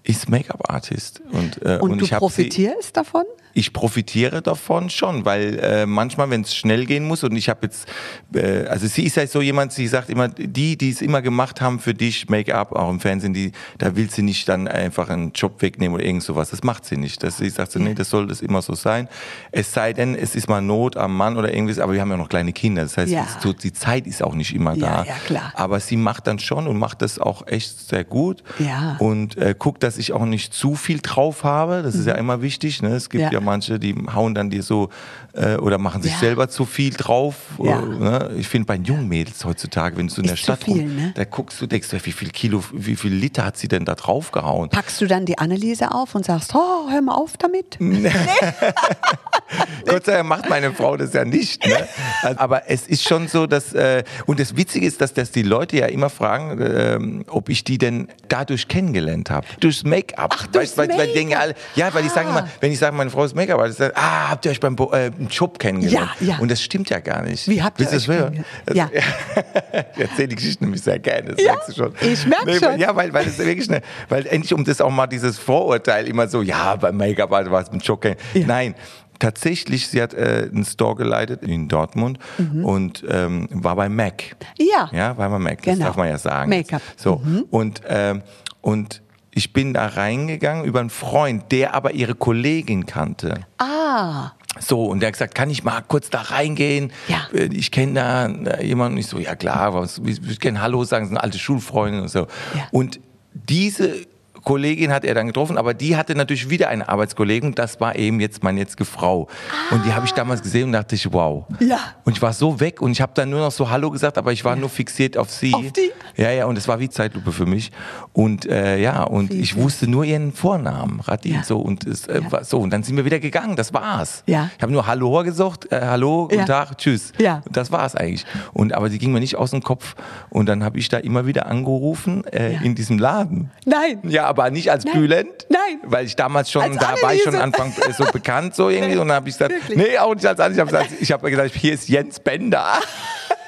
[0.04, 1.22] ist Make-up-Artist.
[1.32, 3.24] Und, äh, Und, du ich hab profitierst davon?
[3.54, 7.60] Ich profitiere davon schon, weil äh, manchmal, wenn es schnell gehen muss und ich habe
[7.62, 7.86] jetzt,
[8.34, 11.60] äh, also sie ist ja so jemand, sie sagt immer, die, die es immer gemacht
[11.60, 15.32] haben für dich, Make-up, auch im Fernsehen, die, da will sie nicht dann einfach einen
[15.32, 16.50] Job wegnehmen oder irgend sowas.
[16.50, 17.22] Das macht sie nicht.
[17.22, 19.08] Das, sie sagt so, nee, das soll das immer so sein.
[19.52, 22.16] Es sei denn, es ist mal Not am Mann oder irgendwas, aber wir haben ja
[22.16, 22.82] noch kleine Kinder.
[22.82, 23.26] Das heißt, Ja.
[23.42, 25.04] es, die Zeit ist auch nicht immer Ja, da.
[25.04, 25.52] ja, klar.
[25.54, 28.42] Aber sie macht dann schon und macht das auch echt sehr gut.
[28.58, 28.96] Ja.
[28.98, 31.82] Und äh, guckt, dass ich auch nicht zu viel drauf habe.
[31.82, 32.82] Das ist ja immer wichtig.
[32.82, 32.88] Ne?
[32.96, 33.30] Es gibt Mhm.
[33.32, 33.38] Ja.
[33.38, 34.88] ja manche, die hauen dann dir so
[35.34, 36.18] äh, oder machen sich Ja.
[36.18, 37.34] selber zu viel drauf.
[37.62, 37.80] Ja.
[37.80, 38.30] Äh, ne?
[38.38, 41.12] Ich finde bei jungen Mädels heutzutage, wenn du in der Stadt viel, rum, ne?
[41.16, 43.94] da guckst du, denkst du, wie viel Kilo, wie viel Liter hat sie denn da
[43.94, 44.68] drauf gehauen?
[44.70, 47.74] Packst du dann die Anneliese auf und sagst, oh, hör mal auf damit?
[49.86, 51.64] Gott sei Dank macht meine Frau das ja nicht.
[51.66, 51.86] Ne?
[52.22, 55.42] Also, aber es ist schon so, dass, äh, und das Witzige ist, dass, dass die
[55.42, 59.46] Leute ja immer fragen, ähm, ob ich die denn dadurch kennengelernt habe.
[59.60, 60.34] Durchs Make-up.
[60.38, 61.40] Ach, durchs weil, weil, weil Make-up.
[61.42, 62.38] alle, Ja, weil die sagen Ah.
[62.38, 64.76] immer, wenn ich sage, meine Frau ist Make-up, dann sagen, ah, habt ihr euch beim
[64.92, 66.10] äh, im Job kennengelernt?
[66.20, 66.38] Ja, ja.
[66.38, 67.48] Und das stimmt ja gar nicht.
[67.48, 68.46] Wie habt ihr Willst euch das kennengelernt?
[68.72, 68.88] Ja.
[69.96, 71.92] ich erzähle die Geschichte nämlich sehr gerne, das Ja, merkst du schon.
[72.00, 72.78] ich merk schon.
[72.78, 76.28] Ja, weil, weil es wirklich eine, weil endlich um das auch mal dieses Vorurteil immer
[76.28, 78.00] so, ja, beim Make-up also war es Job.
[78.02, 78.16] kennen.
[78.34, 78.46] Ja.
[78.46, 78.74] Nein.
[79.20, 82.18] Tatsächlich, sie hat äh, einen Store geleitet in Dortmund
[82.64, 84.34] und ähm, war bei MAC.
[84.58, 84.66] Mhm.
[84.72, 84.90] Ja.
[84.92, 85.86] Ja, war bei MAC, das Genau.
[85.86, 86.50] darf man ja sagen.
[86.50, 86.82] Make-up.
[86.96, 88.22] So, und, ähm,
[88.60, 93.40] und ich bin da reingegangen über einen Freund, der aber ihre Kollegin kannte.
[93.58, 96.92] Ah, So, und der hat gesagt, kann ich mal kurz da reingehen?
[97.08, 97.26] Ja.
[97.32, 98.94] Äh, Ich kenne da äh, jemanden.
[98.94, 102.02] Und ich so, ja klar, was, ich würde gerne Hallo sagen, das sind alte Schulfreundin
[102.02, 102.20] und so.
[102.54, 102.68] Ja.
[102.70, 103.00] Und
[103.32, 104.06] diese
[104.44, 108.20] Kollegin hat er dann getroffen, aber die hatte natürlich wieder eine Arbeitskollegin, das war eben
[108.20, 109.28] jetzt meine jetzige Frau.
[109.70, 111.44] Und die habe ich damals gesehen und dachte ich, wow.
[111.60, 111.78] Ja.
[112.04, 114.32] Und ich war so weg und ich habe dann nur noch so Hallo gesagt, aber
[114.32, 115.54] ich war nur fixiert auf sie.
[115.54, 115.90] Auf die?
[116.16, 117.72] Ja, ja, und es war wie Zeitlupe für mich.
[118.12, 121.42] Und äh, ja, und Wie ich wusste nur ihren Vornamen, Radin, Ja.
[121.42, 122.44] so und es äh, Ja.
[122.44, 123.56] so und dann sind wir wieder gegangen.
[123.56, 124.22] Das war's.
[124.26, 124.50] Ja.
[124.56, 126.44] Ich habe nur Hallo gesagt, äh, Hallo, guten Ja.
[126.44, 127.12] Tag, tschüss.
[127.18, 127.42] Ja.
[127.46, 128.24] Und das war's eigentlich.
[128.52, 129.94] Und aber sie ging mir nicht aus dem Kopf
[130.30, 133.50] und dann habe ich da immer wieder angerufen äh, in diesem Laden.
[133.64, 133.98] nein.
[134.04, 134.94] Ja, aber nicht als Nein.
[134.94, 135.46] Bülent.
[135.48, 135.78] Nein.
[135.84, 137.42] Weil ich damals schon, Als da war ich schon Anneliese.
[137.62, 139.78] Anfang äh, so bekannt so irgendwie und dann habe ich gesagt, Wirklich?
[139.78, 140.60] nee, auch nicht als Anneliese.
[140.60, 142.64] Ich habe gesagt, ich habe gesagt, hier ist Jens Bender.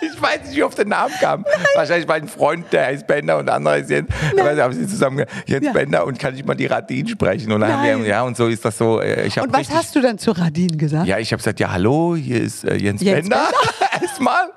[0.03, 1.45] Ich weiß nicht, wie auf den Namen kam.
[1.75, 4.09] Wahrscheinlich mein Freund, der heißt Bender und der andere ist Jens.
[4.37, 5.73] Ich weiß nicht, haben sie zusammen Jens Ja.
[5.73, 7.51] Bender und kann ich mal die Radin sprechen?
[7.51, 8.01] Und dann haben Nein.
[8.03, 9.01] wir, ja, und so ist das so.
[9.01, 11.07] äh, Ich hab Und was richtig, hast du dann zu Radin gesagt?
[11.07, 13.49] ja, ich habe gesagt, ja, hallo, hier ist äh, Jens, Jens Bender.
[14.03, 14.51] Erstmal.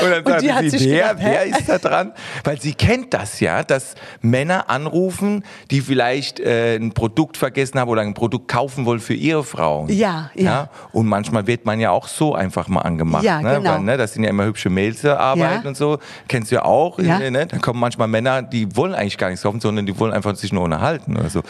[0.00, 2.12] Und dann Und die sich sie, wer, gedacht, wer ist da dran?
[2.42, 7.88] Weil sie kennt das ja, dass Männer anrufen, die vielleicht äh, ein Produkt vergessen haben
[7.88, 9.88] oder ein Produkt kaufen wollen für ihre Frauen.
[9.88, 10.68] Ja, ja.
[10.92, 13.24] Und manchmal wird man ja auch so einfach mal angemacht.
[13.24, 13.56] Ja, ne?
[13.56, 13.74] genau.
[13.74, 15.68] Weil, ne, das sind ja immer hübsche Mails zur Arbeit Ja.
[15.68, 15.98] und so.
[16.28, 16.98] Kennst du ja auch.
[16.98, 17.18] Ja.
[17.18, 17.46] Ne?
[17.46, 20.52] Dann kommen manchmal Männer, die wollen eigentlich gar nichts kaufen, sondern die wollen einfach sich
[20.52, 21.42] nur unterhalten oder so.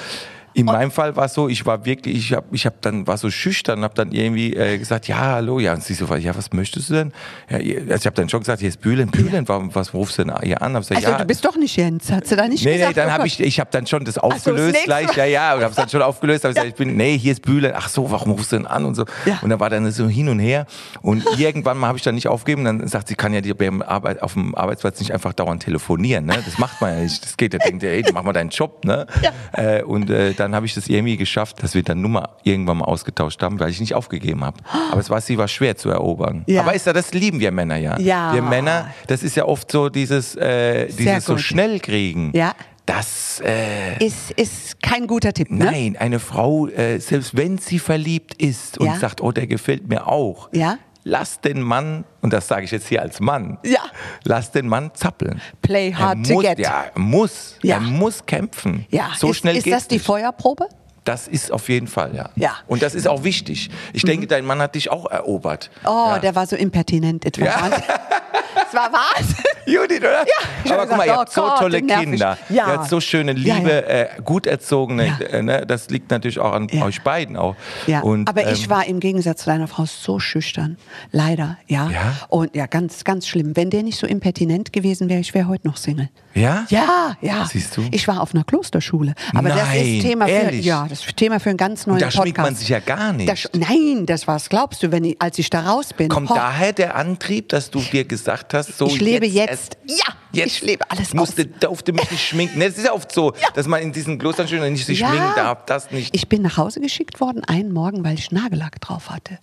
[0.55, 3.19] In meinem Fall war es so, ich war wirklich, ich habe ich hab dann, war
[3.19, 6.53] so schüchtern, habe dann irgendwie äh, gesagt, ja, hallo, ja, und sie so, ja, was
[6.53, 7.13] möchtest du denn?
[7.51, 10.25] Ja, also ich habe dann schon gesagt, hier ist Bühlen, Bühlen, warum, was rufst du
[10.25, 10.75] denn hier an?
[10.75, 12.97] Hab gesagt, Also ja, du bist doch nicht Jens, hat sie da nicht Nee, gesagt?
[12.97, 15.55] nee, dann Oh habe ich, ich habe dann schon das aufgelöst nächste gleich, ja, ja,
[15.55, 17.89] und habe es dann schon aufgelöst, habe gesagt, ich bin, nee, hier ist Bühlen, ach
[17.89, 19.05] so, warum rufst du denn an und so.
[19.43, 20.67] Und dann war dann so hin und her
[21.03, 23.83] und irgendwann mal habe ich dann nicht aufgegeben, dann sagt sie, kann ja die beim
[23.83, 26.37] Arbeit, auf dem Arbeitsplatz nicht einfach dauernd telefonieren, ne?
[26.45, 28.85] Das macht man ja nicht, das geht, da denkt ihr, ey, mach mal deinen Job,
[28.85, 29.07] ne?
[29.21, 29.33] Ja.
[29.79, 32.87] Äh, und äh, dann habe ich das irgendwie geschafft, dass wir dann Nummer irgendwann mal
[32.87, 34.57] ausgetauscht haben, weil ich nicht aufgegeben habe.
[34.91, 36.43] Aber es war, sie war schwer zu erobern.
[36.49, 36.63] Ja.
[36.63, 37.97] Aber ist ja, das lieben wir Männer ja.
[38.01, 38.35] Ja.
[38.35, 42.33] Wir Männer, das ist ja oft so dieses, äh, dieses so schnell kriegen.
[42.35, 42.55] Ja.
[42.87, 45.65] Das, äh, Ist, ist kein guter Tipp, ne?
[45.65, 48.97] nein, eine Frau, äh, selbst wenn sie verliebt ist und Ja.
[48.97, 50.77] sagt, oh, der gefällt mir auch, Ja.
[51.05, 53.81] Lass den Mann, und das sage ich jetzt hier als Mann, Ja.
[54.25, 55.41] lass den Mann zappeln.
[55.63, 56.59] Play Er hard to muss, get.
[56.59, 57.59] Ja, muss.
[57.63, 57.77] Ja.
[57.77, 58.87] Er muss kämpfen.
[58.91, 59.11] Ja.
[59.17, 60.07] So ist, schnell Ist geht's das die nicht.
[60.07, 60.67] Feuerprobe?
[61.05, 62.31] Das ist auf jeden Fall, ja.
[62.35, 62.51] Ja.
[62.51, 62.55] Mhm.
[62.69, 63.69] Und das ist auch wichtig.
[63.93, 65.71] Ich denke, dein Mann hat dich auch erobert.
[65.85, 66.19] Oh, ja.
[66.19, 67.45] der war so impertinent etwa.
[67.45, 67.71] Ja.
[68.75, 69.27] Das war was?
[69.67, 70.25] Judith, oder?
[70.27, 70.75] Ja.
[70.75, 71.81] Aber guck mal, ihr habt so oh Gott, tolle.
[71.83, 72.37] Kinder.
[72.51, 72.67] Ja.
[72.67, 73.79] Ihr habt so schöne, liebe, ja.
[73.79, 75.07] Äh, gut erzogene.
[75.07, 75.27] Ja.
[75.27, 75.65] Äh, ne?
[75.67, 76.85] Das liegt natürlich auch an Ja.
[76.85, 77.57] euch beiden auch.
[77.87, 80.77] Ja, Und, aber ich ähm, war im Gegensatz zu deiner Frau so schüchtern.
[81.13, 81.89] Leider, ja.
[81.91, 82.13] Ja?
[82.29, 83.57] Und ja, ganz, ganz schlimm.
[83.57, 86.11] Wenn der nicht so impertinent gewesen wäre, ich wäre heute noch Single.
[86.35, 86.67] Ja?
[86.69, 87.47] Ja, ja.
[87.51, 87.85] Siehst du?
[87.91, 89.15] Ich war auf einer Klosterschule.
[89.35, 90.65] Aber das Nein, ist Thema für, ehrlich?
[90.67, 92.23] ja, das ist Thema für einen ganz neuen da Podcast.
[92.23, 93.31] schminkt man sich ja gar nicht.
[93.31, 96.09] Das, nein, das was glaubst du, wenn ich, als ich da raus bin?
[96.09, 99.51] Kommt Ho- daher der Antrieb, dass du dir gesagt hast, so Ich lebe jetzt.
[99.51, 102.61] erst- Ja, jetzt ich lebe alles ich musste, durfte mich nicht schminken.
[102.61, 105.91] Das ist ja oft so, dass man in diesen Klostern nicht sich schminken darf, das
[105.91, 106.15] nicht.
[106.15, 109.39] Ich bin nach Hause geschickt worden einen Morgen, weil ich Nagellack drauf hatte.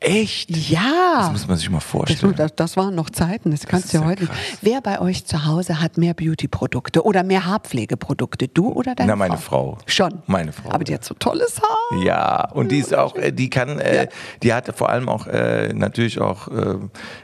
[0.00, 0.50] Echt?
[0.70, 1.16] Ja.
[1.22, 2.34] Das muss man sich mal Das, vorstellen.
[2.36, 4.36] das, das waren noch Zeiten, das kannst ist du ja ja heute krass.
[4.62, 8.48] Wer bei euch zu Hause hat mehr Beauty-Produkte oder mehr Haarpflegeprodukte?
[8.48, 9.76] Du oder deine Na, meine Frau?
[9.76, 9.78] Frau.
[9.86, 10.22] Schon.
[10.26, 10.98] Meine Frau, Aber die ja.
[10.98, 12.02] hat so tolles Haar.
[12.04, 14.08] Ja, und die ist auch, äh, die kann, äh,
[14.42, 16.76] die hat vor allem auch äh, natürlich auch äh,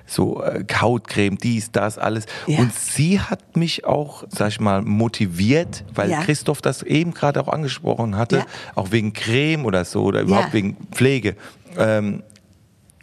[0.07, 2.27] so äh, Hautcreme, dies, das, alles.
[2.47, 2.59] Ja.
[2.59, 6.23] Und sie hat mich auch, sag ich mal, motiviert, weil Ja.
[6.23, 8.47] Christoph das eben gerade auch angesprochen hatte, Ja.
[8.75, 11.37] auch wegen Creme oder so oder überhaupt wegen Pflege.
[11.79, 12.23] Ähm,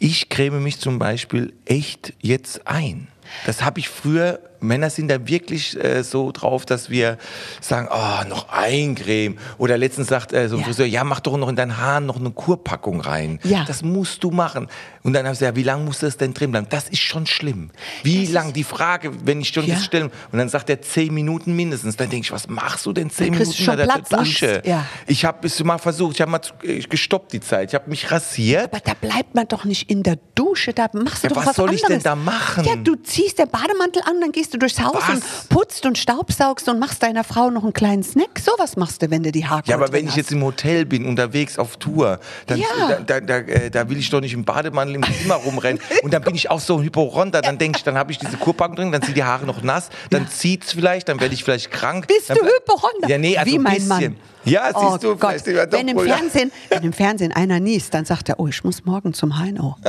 [0.02, 3.06] ich creme mich zum Beispiel echt jetzt ein.
[3.46, 7.18] Das habe ich früher Männer sind da wirklich äh, so drauf, dass wir
[7.60, 9.36] sagen, oh, noch ein Creme.
[9.58, 10.66] Oder letztens sagt äh, so ein Ja.
[10.66, 13.38] Friseur, ja, mach doch noch in deinen Haaren noch eine Kurpackung rein.
[13.44, 13.64] Ja.
[13.66, 14.68] Das musst du machen.
[15.02, 16.66] Und dann habe ich gesagt, wie lange muss das denn drin bleiben?
[16.70, 17.70] Das ist schon schlimm.
[18.02, 18.52] Wie lang?
[18.52, 19.74] Die Frage, wenn ich schon Ja.
[19.74, 20.10] das stelle.
[20.30, 21.96] Und dann sagt er zehn Minuten mindestens.
[21.96, 24.18] Dann denke ich, was machst du denn zehn Minuten schon unter der.
[24.18, 24.62] Dusche?
[24.64, 24.86] Ja.
[25.06, 27.70] Ich habe es mal versucht, ich habe mal äh, gestoppt die Zeit.
[27.70, 28.64] Ich habe mich rasiert.
[28.72, 31.46] Aber da bleibt man doch nicht in der Dusche, da machst du Ja, doch was
[31.48, 31.82] was, soll anderes.
[31.82, 32.64] ich denn da machen?
[32.64, 35.08] Ja, du ziehst den Bademantel an, dann gehst du durchs Haus Was?
[35.10, 38.38] und putzt und staubsaugst und machst deiner Frau noch einen kleinen Snack.
[38.40, 40.16] Sowas machst du, wenn du die Haare Ja, aber wenn ich hast.
[40.16, 42.66] jetzt im Hotel bin, unterwegs auf Tour, dann Ja.
[42.88, 45.80] da, da, da, äh, da will ich doch nicht im Bademantel im Zimmer rumrennen.
[46.02, 47.42] Und dann bin ich auch so ein Hypochonder.
[47.42, 49.88] Dann denke ich, dann habe ich diese Kurpackung drin, dann sind die Haare noch nass,
[50.10, 52.06] dann zieht's vielleicht, dann werde ich vielleicht krank.
[52.08, 53.08] Bist dann, du Hypochonder?
[53.08, 53.88] Ja, nee, also Wie ein mein bisschen.
[53.88, 54.16] Mann.
[54.44, 55.36] Ja, siehst oh du, Gott.
[55.46, 59.14] wenn, im Fernsehen, wenn im Fernsehen einer niest, dann sagt er, oh, ich muss morgen
[59.14, 59.76] zum Heino.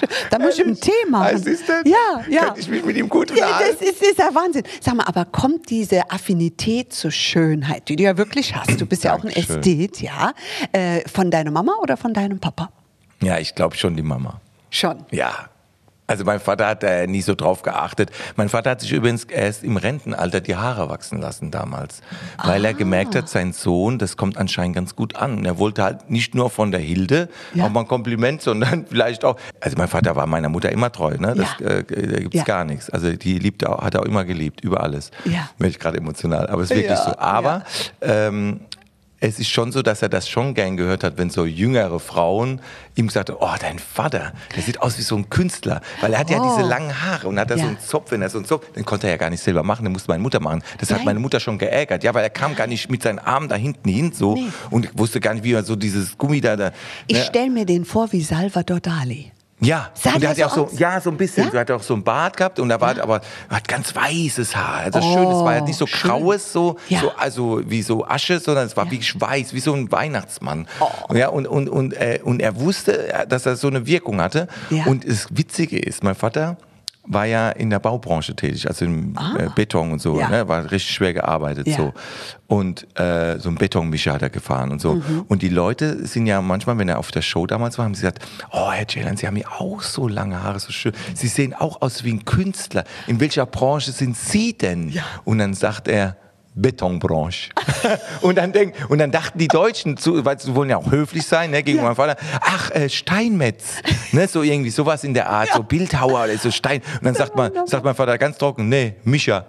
[0.00, 0.08] Schön.
[0.30, 1.34] Da muss ich einen Tee machen.
[1.36, 1.72] Ah, siehst du?
[1.84, 2.44] Ja, ja.
[2.46, 3.76] Könnte ich mich mit ihm gut Ja, unterhalten?
[3.80, 4.62] das ist, ist ja Wahnsinn.
[4.80, 9.04] Sag mal, aber kommt diese Affinität zur Schönheit, die du ja wirklich hast, du bist
[9.04, 9.30] ja auch ein.
[9.30, 10.32] Ästhet, ja,
[10.72, 12.70] äh, von deiner Mama oder von deinem Papa?
[13.22, 14.40] Ja, ich glaube schon die Mama.
[14.70, 15.04] Schon.
[15.10, 15.48] Ja.
[16.10, 18.10] Also mein Vater hat da nie so drauf geachtet.
[18.34, 22.00] Mein Vater hat sich übrigens erst im Rentenalter die Haare wachsen lassen damals,
[22.44, 25.44] weil er gemerkt hat, sein Sohn, das kommt anscheinend ganz gut an.
[25.44, 27.66] Er wollte halt nicht nur von der Hilde Ja.
[27.66, 29.36] auch mal ein Kompliment, sondern vielleicht auch.
[29.60, 31.34] Also mein Vater war meiner Mutter immer treu, ne?
[31.36, 31.66] Das, Ja.
[31.68, 32.42] äh, da gibt's Ja.
[32.42, 32.90] gar nichts.
[32.90, 35.12] Also die liebt auch- hat er auch immer geliebt über alles.
[35.26, 35.48] Ja.
[35.58, 37.16] Werde ich gerade emotional, aber es ist wirklich so.
[37.18, 37.62] Aber
[38.00, 38.62] ähm,
[39.22, 42.60] es ist schon so, dass er das schon gern gehört hat, wenn so jüngere Frauen
[42.96, 45.82] ihm gesagt haben, oh, dein Vater, der sieht aus wie so ein Künstler.
[46.00, 46.56] Weil er hat ja Oh.
[46.56, 47.68] diese langen Haare und hat da so Ja.
[47.68, 49.84] einen Zopf, wenn er so einen Zopf, den konnte er ja gar nicht selber machen,
[49.84, 50.62] den musste meine Mutter machen.
[50.78, 51.04] Das hat Nein.
[51.06, 52.02] meine Mutter schon geärgert.
[52.02, 54.46] Ja, weil er kam gar nicht mit seinen Armen da hinten hin so Nee.
[54.70, 56.72] und wusste gar nicht, wie er so dieses Gummi da, da
[57.06, 57.24] Ich ne?
[57.24, 59.32] stelle mir den vor wie Salvador Dali.
[59.60, 61.50] Ja, Sah und der er hat ja so auch so, ja, so ein bisschen, Ja?
[61.50, 63.20] so hat er auch so einen Bart gehabt und er war aber
[63.50, 64.80] er hat ganz weißes Haar.
[64.84, 66.10] Also Oh, schön, es war halt nicht so schön.
[66.10, 67.00] graues, so, Ja.
[67.00, 70.66] so also wie so Asche, sondern es war wirklich weiß, wie so ein Weihnachtsmann.
[70.80, 71.14] Oh.
[71.14, 74.48] Ja, und und und äh, und er wusste, dass er so eine Wirkung hatte.
[74.70, 74.84] Ja.
[74.86, 76.56] Und das Witzige ist, mein Vater
[77.04, 80.20] war ja in der Baubranche tätig, also im äh, Beton und so, Ah.
[80.20, 80.28] Ja.
[80.28, 81.76] ne, war richtig schwer gearbeitet Ja.
[81.76, 81.92] so.
[82.46, 84.94] Und äh, so ein Betonmischer hat er gefahren und so.
[84.96, 85.24] Mhm.
[85.28, 88.02] Und die Leute sind ja manchmal, wenn er auf der Show damals war, haben sie
[88.02, 90.92] gesagt, oh Herr Ceylan, Sie haben ja auch so lange Haare, so schön.
[91.14, 92.84] Sie sehen auch aus wie ein Künstler.
[93.06, 94.92] In welcher Branche sind Sie denn?
[95.24, 96.16] Und dann sagt er,
[96.60, 97.50] Betonbranche.
[98.20, 101.26] und, dann denk, und dann dachten die Deutschen, zu, weil sie wollen ja auch höflich
[101.26, 103.76] sein, ne, gegen meinen Vater, ach, äh, Steinmetz.
[104.12, 106.82] Ne, so irgendwie sowas in der Art, so Bildhauer oder so Stein.
[106.94, 109.46] Und dann sagt, man, sagt mein Vater ganz trocken, nee, Mischer.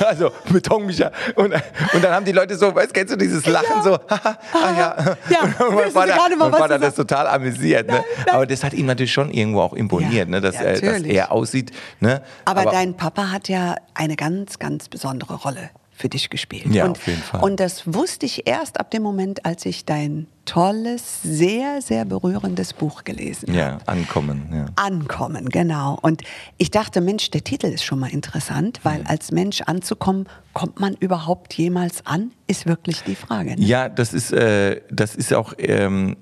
[0.06, 1.12] also Betonmischer.
[1.36, 4.78] Und, und dann haben die Leute so, weißt kennst du dieses Lachen so, haha, ah
[4.78, 5.16] ja.
[5.28, 7.88] Ja, und mein Vater, mal, mein Vater das total amüsiert.
[7.88, 8.04] Ne?
[8.30, 11.02] Aber das hat ihm natürlich schon irgendwo auch imponiert, Ja, ne, dass, ja, er, dass
[11.02, 11.72] er aussieht.
[12.00, 12.22] Ne?
[12.44, 16.66] Aber, dein Papa hat ja eine ganz, ganz besondere Rolle für dich gespielt.
[16.74, 17.42] Ja, und, auf jeden Fall.
[17.42, 22.72] Und das wusste ich erst ab dem Moment, als ich dein tolles, sehr, sehr berührendes
[22.72, 23.58] Buch gelesen habe.
[23.58, 24.48] Ja, ankommen.
[24.52, 24.66] Ja.
[24.76, 25.98] Ankommen, genau.
[26.00, 26.22] Und
[26.56, 30.94] ich dachte, Mensch, der Titel ist schon mal interessant, weil als Mensch anzukommen, kommt man
[30.94, 32.32] überhaupt jemals an?
[32.46, 33.50] Ist wirklich die Frage.
[33.50, 33.64] Ne?
[33.64, 36.16] Ja, das ist, äh, das ist auch, ähm,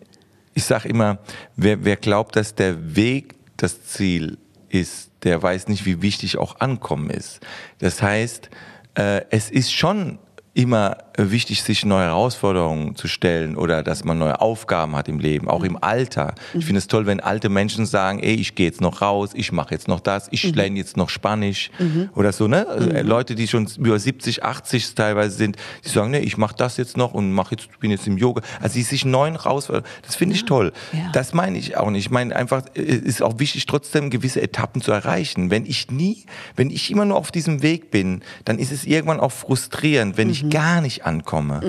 [0.55, 1.19] ich sage immer,
[1.57, 4.39] wer, wer glaubt, dass der Weg das Ziel
[4.69, 7.41] ist, der weiß nicht, wie wichtig auch Ankommen ist.
[7.79, 8.51] Das heißt,
[8.99, 10.19] äh, es ist schon
[10.55, 15.49] immer wichtig, sich neue Herausforderungen zu stellen oder dass man neue Aufgaben hat im Leben,
[15.49, 16.35] auch im Alter.
[16.55, 19.53] Ich finde es toll, wenn alte Menschen sagen, ey, ich gehe jetzt noch raus, ich
[19.53, 21.71] mache jetzt noch das, ich lerne jetzt noch Spanisch
[22.15, 22.67] oder so, ne?
[22.67, 26.77] Äh, Leute, die schon über 70, 80 teilweise sind, die sagen, ne, ich mache das
[26.77, 28.43] jetzt noch und mache jetzt bin jetzt im Yoga.
[28.61, 30.73] Also die sich neuen Herausforderungen, das finde ich toll.
[30.93, 31.11] Ja.
[31.13, 32.07] Das meine ich auch nicht.
[32.07, 35.51] Ich meine einfach, es ist auch wichtig, trotzdem gewisse Etappen zu erreichen.
[35.51, 36.25] Wenn ich nie,
[36.57, 40.31] wenn ich immer nur auf diesem Weg bin, dann ist es irgendwann auch frustrierend, wenn
[40.31, 41.61] ich gar nicht ankomme.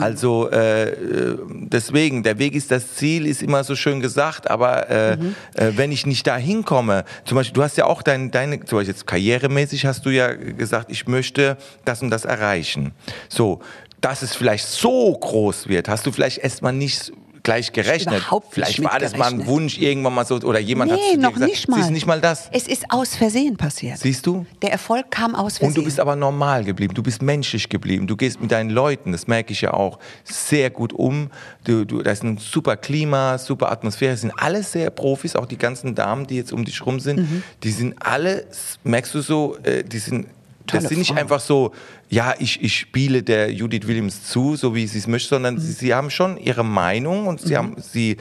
[0.00, 4.90] Also äh, äh, deswegen, der Weg ist das Ziel, ist immer so schön gesagt, aber
[4.90, 8.64] äh, äh, wenn ich nicht da hinkomme, zum Beispiel, du hast ja auch dein, deine,
[8.64, 12.92] zum Beispiel jetzt karrieremäßig hast du ja gesagt, ich möchte das und das erreichen.
[13.28, 13.60] So,
[14.00, 17.12] dass es vielleicht so groß wird, hast du vielleicht erstmal nicht
[17.44, 18.24] gleich gerechnet.
[18.50, 19.46] Vielleicht war das mal ein.
[19.46, 21.76] Wunsch irgendwann mal so oder jemand hat Nee, zu dir noch gesagt, nicht mal.
[21.76, 22.48] siehst nicht mal das.
[22.50, 23.98] Es ist aus Versehen passiert.
[23.98, 24.44] Siehst du?
[24.62, 25.68] Der Erfolg kam aus Versehen.
[25.68, 29.12] Und du bist aber normal geblieben, du bist menschlich geblieben, du gehst mit deinen Leuten,
[29.12, 31.30] das merke ich ja auch, sehr gut um.
[31.64, 35.58] Du, du, da ist ein super Klima, super Atmosphäre, sind alles sehr Profis, auch die
[35.58, 37.42] ganzen Damen, die jetzt um dich rum sind, Mhm.
[37.62, 38.46] die sind alle,
[38.82, 40.26] merkst du so, äh, die sind,
[40.66, 41.18] Tolle das sind nicht Frauen.
[41.18, 41.72] einfach so,
[42.08, 45.60] ja, ich, ich spiele der Judith Williams zu, so wie sie es möchte, sondern Mhm.
[45.60, 48.16] sie, sie haben schon ihre Meinung und sie haben, sie,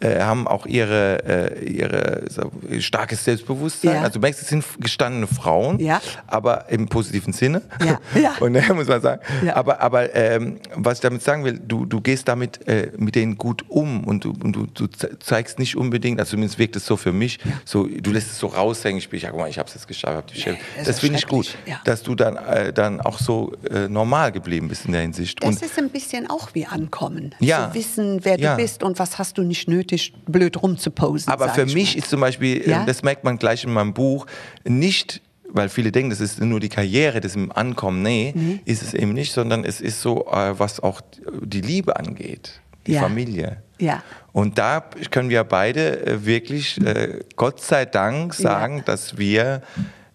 [0.00, 1.24] äh, haben auch ihre,
[1.58, 3.94] äh, ihre so, starkes Selbstbewusstsein.
[3.94, 4.00] Ja.
[4.02, 6.00] Also du merkst, es sind gestandene Frauen, Ja.
[6.26, 7.62] aber im positiven Sinne.
[7.84, 7.98] Ja.
[8.14, 8.34] Ja.
[8.40, 9.20] Und daher muss man sagen.
[9.44, 9.56] Ja.
[9.56, 13.36] Aber, aber ähm, was ich damit sagen will, du, du gehst damit äh, mit denen
[13.36, 16.86] gut um und du, und du, du ze- zeigst nicht unbedingt, also zumindest wirkt es
[16.86, 19.58] so für mich, so, du lässt es so raushängen, ich bin, ja, guck mal, ich
[19.58, 20.56] habe es jetzt geschafft, hab die Chef.
[20.84, 24.86] das finde ich gut, dass du dann, äh, dann auch so äh, normal geblieben bist
[24.86, 25.42] in der Hinsicht.
[25.42, 27.34] Das und ist ein bisschen auch wie Ankommen.
[27.40, 29.87] Zu wissen, wer du bist und was hast du nicht nötig,
[30.26, 31.32] blöd rumzuposen.
[31.32, 31.98] Aber für ich mich mal.
[31.98, 32.84] ist zum Beispiel, äh, Ja?
[32.84, 34.26] das merkt man gleich in meinem Buch,
[34.64, 35.20] nicht,
[35.50, 38.02] weil viele denken, das ist nur die Karriere, das im Ankommen.
[38.02, 38.60] Nee, Mhm.
[38.64, 41.00] ist es eben nicht, sondern es ist so, äh, was auch
[41.42, 43.00] die Liebe angeht, die Ja.
[43.02, 43.62] Familie.
[43.80, 44.02] Ja.
[44.32, 49.62] Und da können wir beide äh, wirklich, äh, Gott sei Dank, sagen, dass wir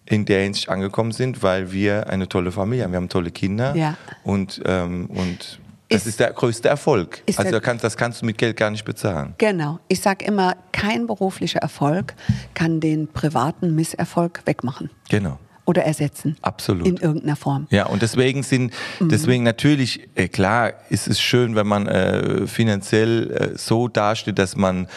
[0.06, 2.92] in der Hinsicht angekommen sind, weil wir eine tolle Familie haben.
[2.92, 3.96] Wir haben tolle Kinder Ja.
[4.22, 5.58] und, ähm, und
[5.90, 7.22] das Ist- ist, der größte Erfolg.
[7.28, 9.34] Also der- da kannst, das kannst du mit Geld gar nicht bezahlen.
[9.38, 9.78] Genau.
[9.88, 12.14] Ich sage immer, kein beruflicher Erfolg
[12.54, 15.38] kann den privaten Misserfolg wegmachen Genau.
[15.66, 16.36] oder ersetzen.
[16.42, 16.86] Absolut.
[16.86, 17.66] In irgendeiner Form.
[17.70, 19.08] Ja, und deswegen sind, Mhm.
[19.10, 24.56] deswegen natürlich, äh, klar ist es schön, wenn man äh, finanziell äh, so dasteht, dass
[24.56, 24.88] man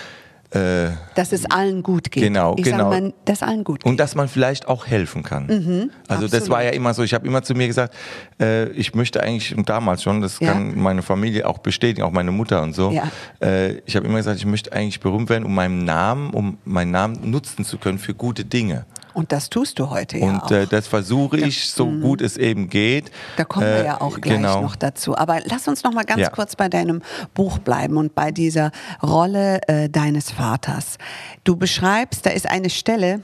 [0.57, 2.23] äh, Dass es allen gut geht.
[2.23, 2.91] Genau, ich genau.
[2.91, 3.89] Sag mal, dass allen gut geht.
[3.89, 5.91] und dass man vielleicht auch helfen kann.
[6.07, 6.49] also das absolut.
[6.49, 7.93] war ja immer so, ich habe immer zu mir gesagt,
[8.39, 10.53] äh, ich möchte eigentlich, und damals schon, das Ja.
[10.53, 13.03] kann meine Familie auch bestätigen, auch meine Mutter und so, Ja.
[13.41, 16.91] äh, ich habe immer gesagt, ich möchte eigentlich berühmt werden, um meinen Namen, um meinen
[16.91, 18.85] Namen nutzen zu können für gute Dinge.
[19.17, 22.69] Und das tust du heute ja Und äh, das versuche ich, so gut es eben
[22.69, 23.09] geht.
[23.35, 24.61] Da kommen wir Äh, ja auch gleich genau.
[24.61, 25.17] noch dazu.
[25.17, 26.29] Aber lass uns noch mal ganz Ja.
[26.29, 27.01] kurz bei deinem
[27.33, 28.69] Buch bleiben und bei dieser
[29.01, 30.99] Rolle äh, deines Vaters.
[31.45, 33.21] Du beschreibst, da ist eine Stelle,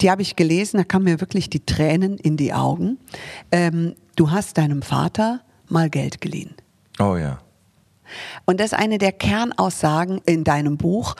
[0.00, 2.98] die habe ich gelesen, da kamen mir wirklich die Tränen in die Augen.
[3.52, 6.56] Ähm, du hast deinem Vater mal Geld geliehen.
[6.98, 7.38] Oh ja.
[8.46, 11.14] Und das ist eine der Kernaussagen in deinem Buch,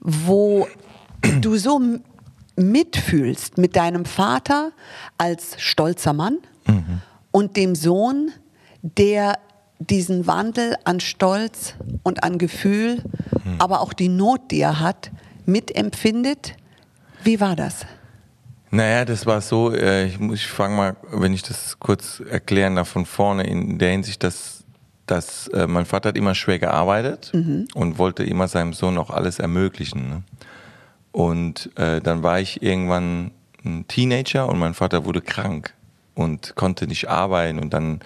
[0.00, 0.68] wo
[1.40, 1.80] du so
[2.56, 4.72] mitfühlst mit deinem Vater
[5.18, 6.38] als stolzer Mann
[7.30, 8.32] und dem Sohn,
[8.82, 9.38] der
[9.78, 13.02] diesen Wandel an Stolz und an Gefühl,
[13.58, 15.10] aber auch die Not, die er hat,
[15.44, 16.54] mitempfindet.
[17.22, 17.86] Wie war das?
[18.70, 22.76] Naja, das war so, äh, ich, muss- ich fange mal, wenn ich das kurz erklären
[22.76, 24.64] darf, von vorne in der Hinsicht, dass,
[25.06, 27.32] dass äh, mein Vater hat immer schwer gearbeitet
[27.74, 30.08] und wollte immer seinem Sohn auch alles ermöglichen.
[30.08, 30.22] Ne?
[31.16, 33.30] Und äh, dann war ich irgendwann
[33.64, 35.72] ein Teenager und mein Vater wurde krank
[36.14, 38.00] und konnte nicht arbeiten und dann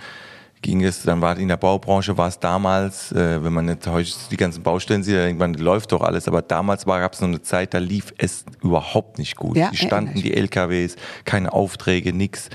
[0.63, 4.13] ging es, dann war in der Baubranche war es damals, äh, wenn man nicht heute
[4.31, 7.27] die ganzen Baustellen sieht, dann denkt man, läuft doch alles, aber damals gab es noch
[7.27, 9.57] eine Zeit, da lief es überhaupt nicht gut.
[9.57, 10.95] Ja, die standen die LKWs,
[11.25, 12.49] keine Aufträge, nix.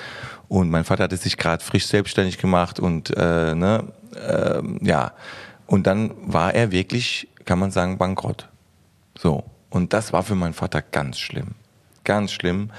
[0.48, 3.92] Und mein Vater hatte sich gerade frisch selbstständig gemacht und äh, ne,
[4.26, 5.12] ähm, ja,
[5.68, 8.48] und dann war er wirklich, kann man sagen, bankrott.
[9.18, 9.44] So.
[9.76, 11.48] Und das war für meinen Vater ganz schlimm.
[12.06, 12.70] Ganz schlimm.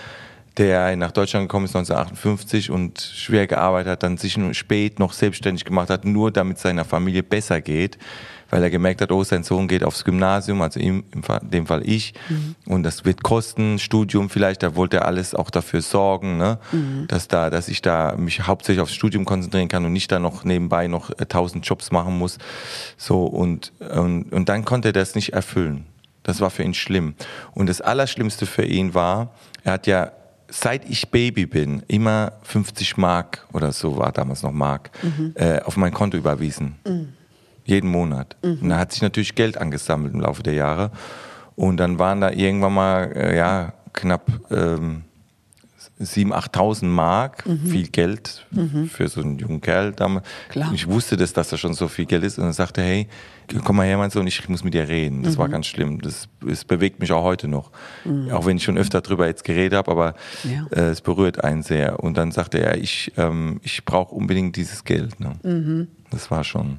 [0.57, 5.13] Der nach Deutschland gekommen ist 1958 und schwer gearbeitet hat, dann sich nur spät noch
[5.13, 7.99] selbstständig gemacht hat, nur damit seiner Familie besser geht,
[8.49, 11.87] weil er gemerkt hat, oh, sein Sohn geht aufs Gymnasium, also ihm, in dem Fall
[11.87, 12.15] ich,
[12.65, 16.59] und das wird kosten, Studium vielleicht, da wollte er alles auch dafür sorgen, ne,
[17.09, 20.45] dass da, dass ich da mich hauptsächlich aufs Studium konzentrieren kann und nicht da noch
[20.45, 22.39] nebenbei noch äh, tausend Jobs machen muss,
[22.97, 25.85] so und, und, und dann konnte er das nicht erfüllen.
[26.27, 27.15] Das war für ihn schlimm.
[27.55, 29.31] Und das Allerschlimmste für ihn war,
[29.63, 30.11] er hat ja,
[30.49, 34.91] seit ich Baby bin, immer 50 Mark oder so war damals noch Mark,
[35.37, 36.75] äh, auf mein Konto überwiesen.
[37.65, 38.37] Jeden Monat.
[38.61, 40.91] Und da hat sich natürlich Geld angesammelt im Laufe der Jahre.
[41.55, 45.05] Und dann waren da irgendwann mal, äh, ja, knapp ähm,
[46.01, 48.47] 7.000, 8.000 Mark, viel Geld
[48.93, 50.27] für so einen jungen Kerl damals.
[50.51, 50.71] Klar.
[50.75, 53.09] Ich wusste das, dass das schon so viel Geld ist und dann sagte, hey,
[53.65, 55.23] komm mal her, mein Sohn, ich muss mit dir reden.
[55.23, 56.03] Das war ganz schlimm.
[56.03, 57.71] Das, das bewegt mich auch heute noch.
[58.31, 60.67] Auch wenn ich schon öfter drüber jetzt geredet habe, aber Ja.
[60.71, 62.01] äh, es berührt einen sehr.
[62.01, 65.19] Und dann sagte er, ich, ähm, ich brauche unbedingt dieses Geld.
[65.19, 65.87] Ne?
[66.11, 66.79] Das war schon.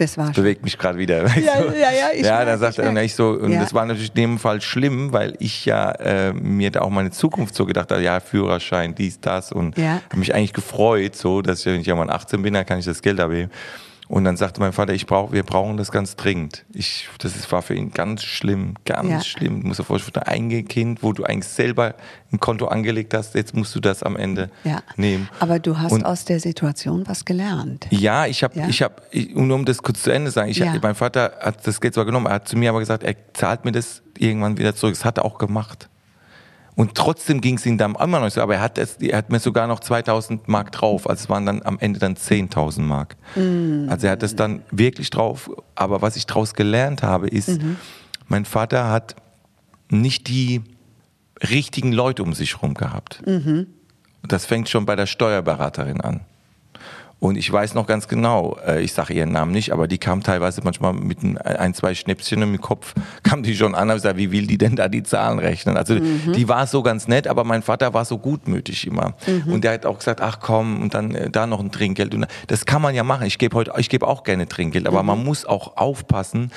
[0.00, 0.32] Das war schon.
[0.42, 1.24] Bewegt mich gerade wieder.
[1.26, 1.66] weißt Ja, du?
[1.68, 3.60] ja, ja, ich ja, ich sagte er, ich so, und Ja.
[3.60, 7.10] das war natürlich in dem Fall schlimm, weil ich ja äh, mir da auch meine
[7.10, 10.00] Zukunft so gedacht habe, ja, Führerschein, dies, das und Ja.
[10.08, 12.78] habe mich eigentlich gefreut, so, dass ich, wenn ich ja mal 18 bin, dann kann
[12.78, 13.50] ich das Geld abheben.
[14.10, 16.64] Und dann sagte mein Vater, ich brauch, wir brauchen das ganz dringend.
[16.72, 19.20] Ich, das ist, war für ihn ganz schlimm, ganz Ja.
[19.20, 19.60] schlimm.
[19.60, 21.94] Du musst dir vorstellen, ein Kind, wo du eigentlich selber
[22.32, 24.82] ein Konto angelegt hast, jetzt musst du das am Ende Ja.
[24.96, 25.28] nehmen.
[25.38, 27.86] Aber du hast Und- aus der Situation was gelernt.
[27.90, 28.66] ja, ich habe, Ja?
[28.66, 28.94] ich habe,
[29.36, 30.74] um das kurz zu Ende zu sagen, ich, Ja.
[30.82, 33.64] mein Vater hat das Geld zwar genommen, er hat zu mir aber gesagt, er zahlt
[33.64, 34.94] mir das irgendwann wieder zurück.
[34.94, 35.88] Das hat er auch gemacht.
[36.80, 39.30] Und trotzdem ging es ihm dann immer noch so, aber er hat, es, er hat
[39.30, 43.16] mir sogar noch 2000 Mark drauf, also es waren dann am Ende dann 10.000 Mark.
[43.90, 47.60] Also er hat das dann wirklich drauf, aber was ich daraus gelernt habe, ist,
[48.28, 49.14] mein Vater hat
[49.90, 50.62] nicht die
[51.50, 53.20] richtigen Leute um sich herum gehabt.
[54.26, 56.20] Das fängt schon bei der Steuerberaterin an.
[57.20, 60.22] Und ich weiß noch ganz genau, äh, ich sage ihren Namen nicht, aber die kam
[60.22, 64.16] teilweise manchmal mit ein, ein zwei Schnäpschen im Kopf, kam die schon an und gesagt,
[64.16, 65.76] wie will die denn da die Zahlen rechnen?
[65.76, 69.14] Also die war so ganz nett, aber mein Vater war so gutmütig immer.
[69.52, 72.14] Und der hat auch gesagt, ach komm, und dann äh, da noch ein Trinkgeld.
[72.14, 73.26] Und das kann man ja machen.
[73.26, 76.50] Ich gebe heute, ich gebe auch gerne Trinkgeld, aber man muss auch aufpassen,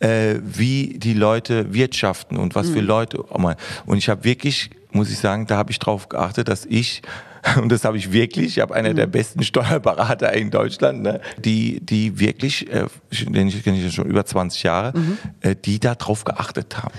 [0.00, 3.22] äh, wie die Leute wirtschaften und was für Leute.
[3.22, 7.02] Und ich habe wirklich, muss ich sagen, da habe ich drauf geachtet, dass ich
[7.62, 11.80] und das habe ich wirklich, ich habe einer der besten Steuerberater in Deutschland, ne, die,
[11.80, 12.86] die wirklich, äh,
[13.22, 14.92] den ich kenne ich schon über 20 Jahre,
[15.40, 16.92] äh, die da drauf geachtet haben.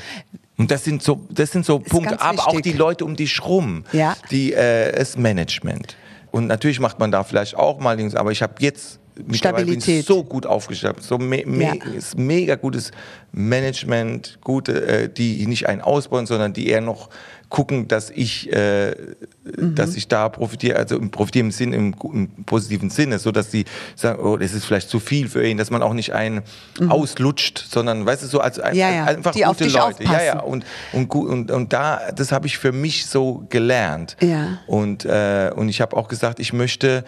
[0.58, 2.74] Und das sind so, das sind so Punkte, aber auch wichtig.
[2.74, 4.16] die Leute um dich rum, Ja.
[4.32, 5.96] die, äh, das Management.
[6.32, 9.00] Und natürlich macht man da vielleicht auch mal Dings, aber ich habe jetzt
[9.34, 10.06] Stabilität.
[10.06, 11.74] so gut aufgestellt, so me me Ja.
[12.16, 12.92] mega gutes
[13.32, 17.10] Management, gute, äh, die nicht einen ausbauen, sondern die eher noch
[17.52, 18.96] gucken, dass ich, äh,
[19.44, 19.76] Mhm.
[19.76, 23.50] dass ich da profitiere, also im profitieren im Sinn, im, im positiven Sinne, so dass
[23.50, 26.42] die sagen, oh, das ist vielleicht zu viel für ihn, dass man auch nicht einen
[26.90, 28.80] auslutscht, sondern, weißt du, so als, als Mhm.
[28.80, 30.04] Ja, ja, einfach die auf gute dich Leute.
[30.04, 30.66] Ja, ja, aufpassen.
[30.94, 34.16] und, und, und, und da, das habe ich für mich so gelernt.
[34.22, 34.60] Ja.
[34.68, 37.04] Und, äh, und ich habe auch gesagt, ich möchte,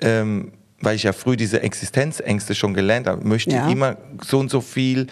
[0.00, 3.68] ähm, weil ich ja früh diese Existenzängste schon gelernt habe, möchte Ja.
[3.68, 5.06] immer so und so viel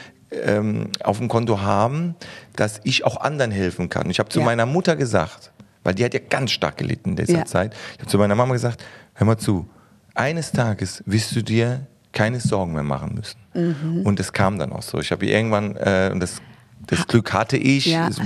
[0.44, 2.14] ähm, auf dem Konto haben,
[2.60, 4.10] dass ich auch anderen helfen kann.
[4.10, 4.44] Ich habe zu Ja.
[4.44, 5.50] meiner Mutter gesagt,
[5.82, 7.44] weil die hat ja ganz stark gelitten in dieser Ja.
[7.46, 7.74] Zeit.
[7.94, 8.84] Ich habe zu meiner Mama gesagt,
[9.14, 9.68] hör mal zu,
[10.14, 13.38] eines Tages wirst du dir keine Sorgen mehr machen müssen.
[13.54, 14.02] Mhm.
[14.04, 14.98] Und das kam dann auch so.
[14.98, 16.42] Ich habe irgendwann, äh, und das,
[16.86, 18.08] das Glück hatte ich, Ja.
[18.08, 18.20] es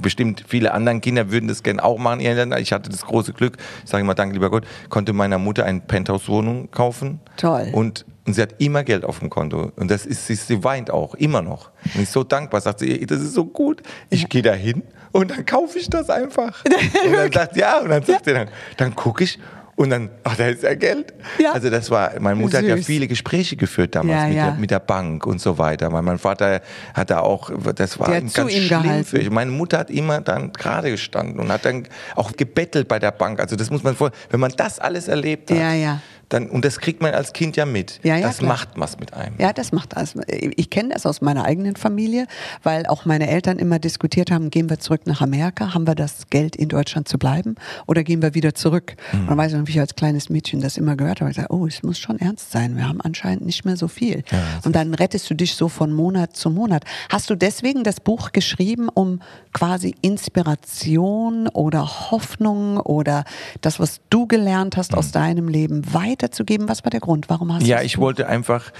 [0.00, 2.20] bestimmt viele anderen Kinder würden das gerne auch machen.
[2.20, 5.80] Ich hatte das große Glück, sage ich mal, danke lieber Gott, konnte meiner Mutter eine
[5.80, 7.20] Penthouse-Wohnung kaufen.
[7.36, 7.68] Toll.
[7.72, 9.72] Und, und sie hat immer Geld auf dem Konto.
[9.76, 11.70] Und das ist, sie, sie weint auch, immer noch.
[11.94, 13.82] Und ist so dankbar, sagt sie, das ist so gut.
[14.10, 16.64] Ich gehe da hin und dann kaufe ich das einfach.
[17.06, 19.38] und dann sagt sie, ja, und dann sagt sie, dann, dann gucke ich
[19.76, 21.12] und dann, ach, da ist ja Geld.
[21.38, 21.52] Ja.
[21.52, 22.86] Also das war, meine Mutter hat ja Süß.
[22.86, 24.44] viele Gespräche geführt damals Ja, mit, ja.
[24.50, 25.92] Der, mit der Bank und so weiter.
[25.92, 26.62] Weil mein Vater
[26.94, 29.04] hat da auch, das war ganz schlimm gehalten.
[29.04, 29.30] für ich.
[29.30, 33.38] Meine Mutter hat immer dann gerade gestanden und hat dann auch gebettelt bei der Bank.
[33.38, 36.00] Also das muss man vor, wenn man das alles erlebt hat, Ja, ja.
[36.28, 38.00] Dann, und das kriegt man als Kind ja mit.
[38.02, 38.48] Ja, ja, das klar.
[38.48, 39.34] macht was mit einem.
[39.38, 40.14] Ja, das macht alles.
[40.28, 42.26] Ich kenne das aus meiner eigenen Familie,
[42.62, 46.28] weil auch meine Eltern immer diskutiert haben, gehen wir zurück nach Amerika, haben wir das
[46.30, 47.54] Geld in Deutschland zu bleiben
[47.86, 48.96] oder gehen wir wieder zurück?
[49.12, 49.20] Mhm.
[49.20, 51.36] Und dann weiß ich noch, wie ich als kleines Mädchen das immer gehört habe, ich
[51.36, 54.24] gesagt, oh, es muss schon ernst sein, wir haben anscheinend nicht mehr so viel.
[54.64, 56.84] Und dann rettest du dich so von Monat zu Monat.
[57.08, 59.20] Hast du deswegen das Buch geschrieben, um
[59.52, 63.24] quasi Inspiration oder Hoffnung oder
[63.60, 66.68] das, was du gelernt hast aus deinem Leben weiterzugeben?
[66.68, 67.28] Was war der Grund?
[67.28, 67.70] Warum hast du Mhm.
[67.70, 68.72] Ja, ich wollte einfach,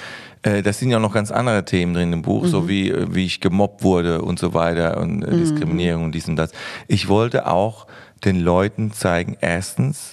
[0.42, 2.48] äh, das sind ja noch ganz andere Themen drin im Buch, Mhm.
[2.48, 6.28] so wie, äh, wie ich gemobbt wurde und so weiter und äh, Diskriminierung und dies
[6.28, 6.52] und das.
[6.88, 7.86] Ich wollte auch
[8.24, 10.12] den Leuten zeigen, erstens,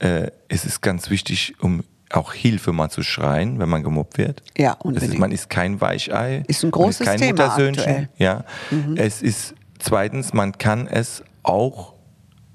[0.00, 4.42] äh, es ist ganz wichtig, um auch Hilfe mal zu schreien, wenn man gemobbt wird.
[4.56, 5.14] Ja, unbedingt.
[5.14, 6.44] ist, man ist kein Weichei.
[6.46, 7.78] Ist ein man großes kein Thema Muttersöhnchen.
[7.84, 8.08] aktuell.
[8.18, 8.44] Ja.
[8.96, 11.94] Es ist zweitens, man kann es auch,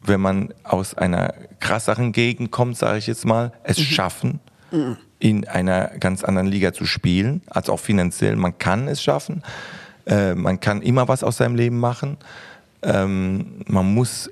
[0.01, 4.39] wenn man aus einer krasseren Gegend kommt, sage ich jetzt mal, es schaffen,
[5.19, 8.35] in einer ganz anderen Liga zu spielen, als auch finanziell.
[8.35, 9.43] Man kann es schaffen.
[10.05, 12.17] Äh, man kann immer was aus seinem Leben machen.
[12.81, 14.31] Ähm, man muss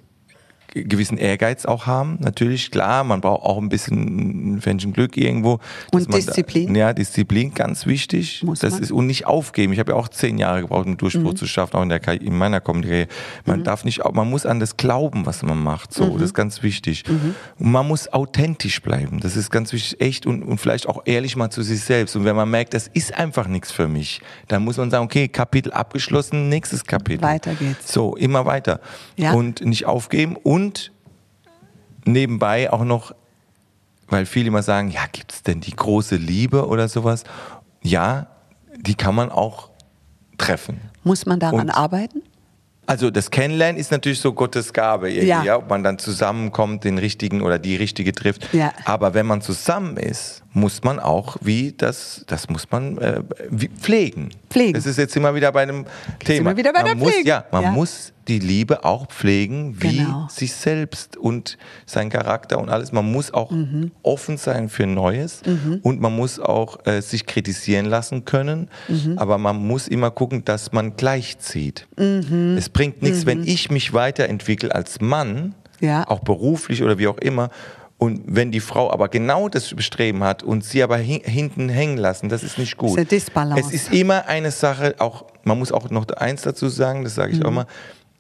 [0.84, 2.18] gewissen Ehrgeiz auch haben.
[2.20, 5.60] Natürlich, klar, man braucht auch ein bisschen ein Fännchen Glück irgendwo.
[5.92, 6.76] Und man da- Disziplin?
[6.76, 8.44] ja, Disziplin, ganz wichtig.
[8.44, 8.84] Muss das man.
[8.84, 9.74] ist und nicht aufgeben.
[9.74, 12.38] Ich habe ja auch zehn Jahre gebraucht, um Durchbruch zu schaffen, auch in, der, in
[12.38, 13.08] meiner Comedy.
[13.46, 15.94] Man darf nicht, man muss an das glauben, was man macht.
[15.94, 17.04] So, das ist ganz wichtig.
[17.60, 19.20] Und man muss authentisch bleiben.
[19.20, 22.16] Das ist ganz wichtig, echt und, und vielleicht auch ehrlich mal zu sich selbst.
[22.16, 25.28] Und wenn man merkt, das ist einfach nichts für mich, dann muss man sagen, okay,
[25.28, 27.22] Kapitel abgeschlossen, nächstes Kapitel.
[27.24, 27.94] Weiter geht's.
[27.94, 28.80] So, immer weiter.
[29.16, 29.34] Ja.
[29.34, 30.67] Und nicht aufgeben und
[32.06, 33.14] nebenbei auch noch,
[34.08, 37.24] weil viele immer sagen, ja, gibt es denn die große Liebe oder sowas?
[37.84, 38.28] Ja,
[38.78, 39.70] die kann man auch
[40.38, 40.80] treffen.
[41.04, 42.22] Muss man daran Und- arbeiten?
[42.90, 45.44] Also das Kennenlernen ist natürlich so Gottes Gabe, Ja.
[45.44, 45.58] ja.
[45.58, 48.54] ob man dann zusammenkommt, den richtigen oder die richtige trifft.
[48.54, 48.72] Ja.
[48.86, 53.22] Aber wenn man zusammen ist, muss man auch wie das, das muss man äh,
[53.82, 54.30] pflegen.
[54.50, 54.74] Pflegen.
[54.74, 55.86] Das ist jetzt immer wieder bei einem
[56.24, 56.52] Thema.
[56.52, 57.28] wir wieder bei man der muss, Pflege.
[57.30, 57.72] Ja, man Ja.
[57.72, 60.28] muss die Liebe auch pflegen, wie Genau.
[60.30, 62.92] sich selbst und sein Charakter und alles.
[62.92, 63.92] Man muss auch Mhm.
[64.04, 65.42] offen sein für Neues
[65.82, 68.70] und man muss auch äh, sich kritisieren lassen können.
[68.90, 69.18] Mhm.
[69.18, 71.88] Aber man muss immer gucken, dass man gleichzieht.
[71.98, 72.56] Mhm.
[72.58, 76.08] Es bringt nichts, wenn ich mich weiterentwickle als Mann, Ja.
[76.08, 77.50] auch beruflich oder wie auch immer.
[78.00, 81.98] Und wenn die Frau aber genau das Bestreben hat und sie aber hin, hinten hängen
[81.98, 82.92] lassen, das ist nicht gut.
[82.92, 83.60] ist eine Disbalance.
[83.68, 87.32] Es ist immer eine Sache, auch man muss auch noch eins dazu sagen, das sage
[87.34, 87.46] ich Mhm.
[87.48, 87.66] auch mal,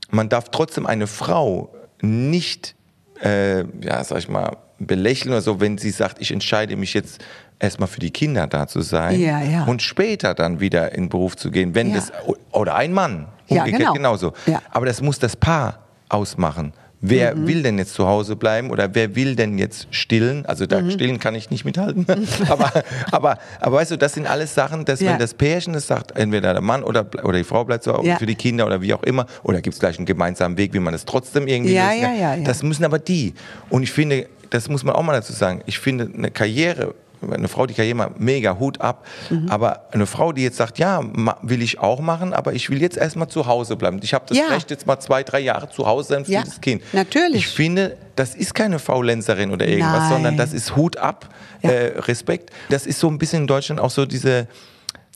[0.09, 1.69] man darf trotzdem eine Frau
[2.01, 2.75] nicht,
[3.23, 7.23] äh, ja, sag ich mal, belächeln oder so, wenn sie sagt, ich entscheide mich jetzt
[7.59, 9.63] erstmal für die Kinder da zu sein Ja, ja.
[9.65, 11.95] und später dann wieder in den Beruf zu gehen, wenn Ja.
[11.95, 12.11] das,
[12.51, 13.93] oder ein Mann, Ja, umgekehrt genau.
[13.93, 14.33] genauso.
[14.47, 14.61] Ja.
[14.71, 16.73] Aber das muss das Paar ausmachen.
[16.99, 17.47] Wer Mhm.
[17.47, 20.45] will denn jetzt zu Hause bleiben oder wer will denn jetzt stillen?
[20.47, 20.69] Also Mhm.
[20.69, 22.05] da stillen kann ich nicht mithalten.
[22.49, 22.71] aber,
[23.11, 25.11] aber, aber weißt du, das sind alles Sachen, dass Ja.
[25.11, 28.07] wenn das Pärchen das sagt, entweder der Mann oder, oder die Frau bleibt zu Hause
[28.07, 28.17] Ja.
[28.17, 30.79] für die Kinder oder wie auch immer, oder gibt es gleich einen gemeinsamen Weg, wie
[30.79, 32.43] man das trotzdem irgendwie Ja, lösen ja, ja, ja.
[32.43, 33.33] Das müssen aber die.
[33.69, 37.47] Und ich finde, das muss man auch mal dazu sagen, ich finde eine Karriere, eine
[37.47, 39.05] Frau, die Karriere mega, Hut ab.
[39.29, 39.49] Mhm.
[39.49, 41.01] Aber eine Frau, die jetzt sagt, ja,
[41.41, 43.99] will ich auch machen, aber ich will jetzt erstmal zu Hause bleiben.
[44.03, 44.47] Ich habe das Ja.
[44.47, 46.81] Recht, jetzt mal zwei, drei Jahre zu Hause sein für Ja, das Kind.
[46.93, 47.35] natürlich.
[47.37, 50.09] Ich finde, das ist keine Faulenzerin oder irgendwas, Nein.
[50.11, 51.29] sondern das ist Hut ab,
[51.61, 51.69] Ja.
[51.71, 52.51] äh, Respekt.
[52.69, 54.47] Das ist so ein bisschen in Deutschland auch so diese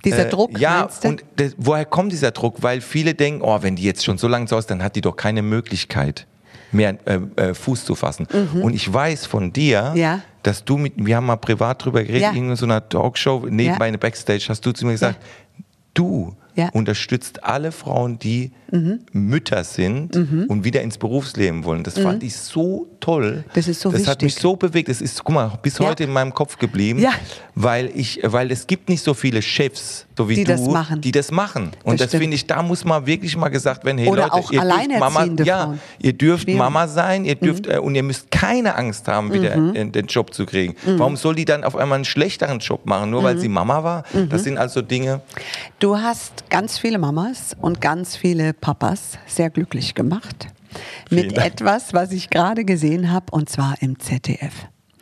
[0.04, 1.24] Dieser äh, Druck, Ja, und
[1.58, 2.64] woher kommt dieser Druck?
[2.64, 5.02] Weil viele denken, oh, wenn die jetzt schon so lange Hause ist, dann hat die
[5.02, 6.26] doch keine Möglichkeit
[6.72, 7.20] mehr äh,
[7.50, 8.28] äh, Fuß zu fassen.
[8.62, 9.98] Und ich weiß von dir, Mhm.
[9.98, 10.22] Ja.
[10.44, 12.32] dass du mit, wir haben mal privat drüber geredet, Ja.
[12.32, 13.76] in so einer Talkshow, neben Ja.
[13.80, 15.20] meine Backstage, hast du zu mir gesagt,
[15.94, 16.70] du Ja.
[16.74, 18.52] unterstützt alle Frauen, die
[19.14, 21.84] Mütter sind und wieder ins Berufsleben wollen.
[21.84, 23.44] Das fand ich so toll.
[23.54, 24.42] Das ist so Das hat mich wichtig.
[24.42, 24.90] so bewegt.
[24.90, 27.06] Das ist, guck mal, bis heute in meinem Kopf geblieben,
[27.56, 31.02] weil ich, weil es gibt nicht so viele Chefs, so wie Die du, das machen.
[31.02, 31.72] die das machen.
[31.84, 34.34] Und Das das, finde ich, da muss mal wirklich mal gesagt werden, hey Oder Leute,
[34.34, 35.80] auch ihr dürft Mama, ja, Frauen.
[36.00, 36.60] ihr dürft Schwierig.
[36.60, 37.72] Mama sein, ihr dürft Mhm.
[37.72, 40.76] äh, und ihr müsst keine Angst haben, wieder äh, den Job zu kriegen.
[40.86, 43.26] Warum soll die dann auf einmal einen schlechteren Job machen, nur Mhm.
[43.26, 44.04] weil sie Mama war?
[44.30, 45.22] Das sind also Dinge.
[45.80, 50.48] Du hast ganz viele Mamas und ganz viele Papas sehr glücklich gemacht.
[51.10, 54.54] Mit etwas, was ich gerade gesehen habe, und zwar im ZDF.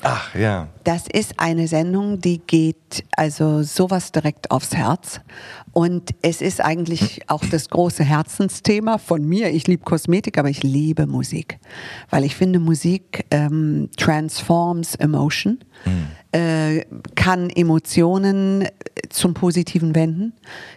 [0.01, 0.69] Ach ja.
[0.83, 5.19] Das ist eine Sendung, die geht also sowas direkt aufs Herz.
[5.73, 9.51] Und es ist eigentlich auch das große Herzensthema von mir.
[9.51, 11.59] Ich liebe Kosmetik, aber ich liebe Musik.
[12.09, 15.59] Weil ich finde, Musik ähm, transforms emotion,
[16.31, 18.69] äh, kann Emotionen äh,
[19.09, 20.33] zum Positiven wenden,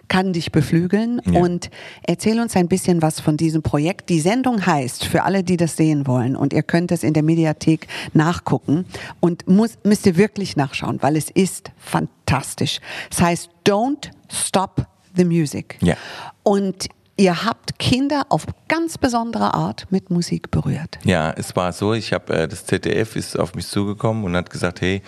[0.08, 1.20] kann dich beflügeln.
[1.30, 1.40] Ja.
[1.40, 1.70] Und
[2.02, 4.08] erzähl uns ein bisschen was von diesem Projekt.
[4.08, 7.22] Die Sendung heißt, für alle, die das sehen wollen, und ihr könnt es in der
[7.22, 8.86] Mediathek nachgucken
[9.20, 12.80] und muss, müsst ihr wirklich nachschauen, weil es ist fantastisch.
[13.10, 15.76] Es heißt Don't Stop the Music.
[15.82, 15.96] Ja.
[16.42, 20.98] Und ihr habt Kinder auf ganz besondere Art mit Musik berührt.
[21.04, 24.50] Ja, es war so, ich habe äh, das ZDF ist auf mich zugekommen und hat
[24.50, 25.02] gesagt, hey,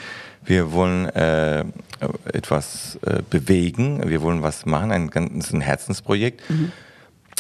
[0.45, 1.65] wir wollen äh,
[2.33, 6.43] etwas äh, bewegen, wir wollen was machen, ein, ganz- ein Herzensprojekt.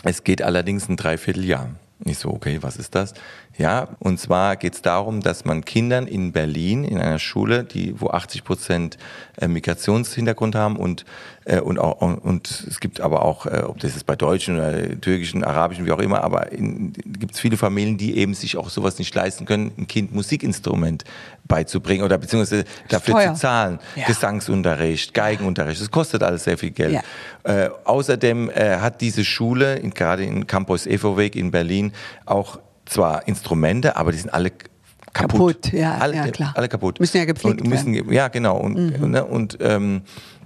[0.04, 1.70] Es geht allerdings ein Dreivierteljahr.
[2.06, 3.14] Ich so, okay, was ist das?
[3.56, 7.98] Ja, und zwar geht es darum, dass man Kindern in Berlin in einer Schule, die,
[7.98, 8.98] wo 80 Prozent
[9.40, 11.04] äh, Migrationshintergrund haben und,
[11.44, 14.56] äh, und, auch, und, und es gibt aber auch, äh, ob das ist bei Deutschen
[14.56, 18.70] oder Türkischen, Arabischen, wie auch immer, aber gibt es viele Familien, die eben sich auch
[18.70, 21.04] sowas nicht leisten können, ein Kind Musikinstrument
[21.46, 23.78] beizubringen oder beziehungsweise dafür zu zahlen.
[23.96, 24.06] Ja.
[24.06, 26.92] Gesangsunterricht, Geigenunterricht, das kostet alles sehr viel Geld.
[26.92, 27.64] Ja.
[27.64, 31.92] Äh, außerdem äh, hat diese Schule, in, gerade in Campus Evoweg in Berlin,
[32.24, 34.50] auch zwar Instrumente, aber die sind alle
[35.12, 35.62] kaputt.
[35.62, 36.52] Kaputt, ja, alle, ja, klar.
[36.56, 36.98] Alle kaputt.
[36.98, 38.56] Müssen ja gepflegt müssen, ge- Ja, genau.
[38.56, 39.10] Und, Mhm.
[39.10, 40.02] ne, und ähm,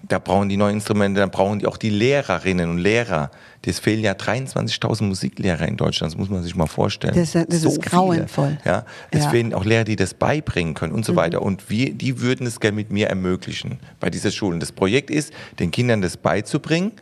[0.09, 3.31] da brauchen die neue Instrumente, dann brauchen die auch die Lehrerinnen und Lehrer.
[3.65, 7.15] Es fehlen ja 23.000 Musiklehrer in Deutschland, das muss man sich mal vorstellen.
[7.15, 8.57] Das- das ist grauenvoll.
[8.63, 8.75] Viele.
[8.75, 9.31] Ja, es Ja.
[9.31, 11.17] fehlen auch Lehrer, die das beibringen können und so Mhm.
[11.17, 11.43] weiter.
[11.43, 14.55] Und wir, die würden es gerne mit mir ermöglichen bei dieser Schule.
[14.55, 16.93] Und das Projekt ist, den Kindern das beizubringen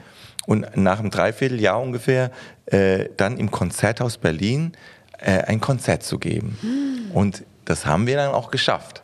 [0.47, 2.33] und nach einem Dreivierteljahr ungefähr
[2.67, 4.73] äh, dann im Konzerthaus Berlin
[5.19, 6.59] äh, ein Konzert zu geben.
[7.15, 9.03] Und das haben wir dann auch geschafft.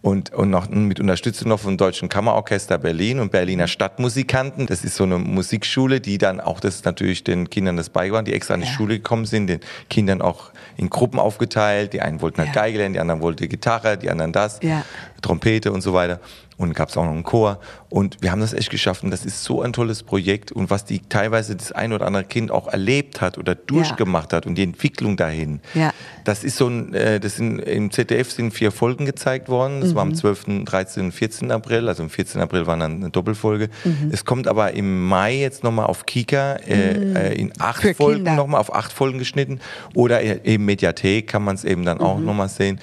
[0.00, 4.66] Und, und noch mit Unterstützung noch vom Deutschen Kammerorchester Berlin und Berliner Stadtmusikanten.
[4.66, 8.32] Das ist so eine Musikschule, die dann auch das natürlich den Kindern das beigebracht, die
[8.32, 8.72] extra an die Ja.
[8.72, 11.94] Schule gekommen sind, den Kindern auch in Gruppen aufgeteilt.
[11.94, 12.62] Die einen wollten halt Ja.
[12.62, 14.84] Geige lernen, die anderen wollten Gitarre, die anderen das, Ja.
[15.20, 16.20] Trompete und so weiter.
[16.58, 17.60] Und gab es auch noch einen Chor.
[17.88, 19.04] Und wir haben das echt geschafft.
[19.04, 20.50] Und das ist so ein tolles Projekt.
[20.52, 24.44] Und was die teilweise das ein oder andere Kind auch erlebt hat oder durchgemacht hat
[24.44, 25.60] und die Entwicklung dahin.
[25.74, 25.92] Ja.
[26.24, 29.80] Das ist so ein, äh, das sind, im ZDF sind vier Folgen gezeigt worden.
[29.80, 30.10] Das war Mhm.
[30.10, 31.52] am 12., 13., und 14.
[31.52, 31.88] April.
[31.88, 32.40] Also am 14.
[32.40, 33.68] April war dann eine Doppelfolge.
[33.84, 34.10] Mhm.
[34.10, 36.90] Es kommt aber im Mai jetzt nochmal auf Kika äh,
[37.30, 39.60] äh, in acht Für Folgen nochmal auf acht Folgen geschnitten.
[39.94, 42.04] Oder im Mediathek kann man es eben dann Mhm.
[42.04, 42.80] auch nochmal sehen.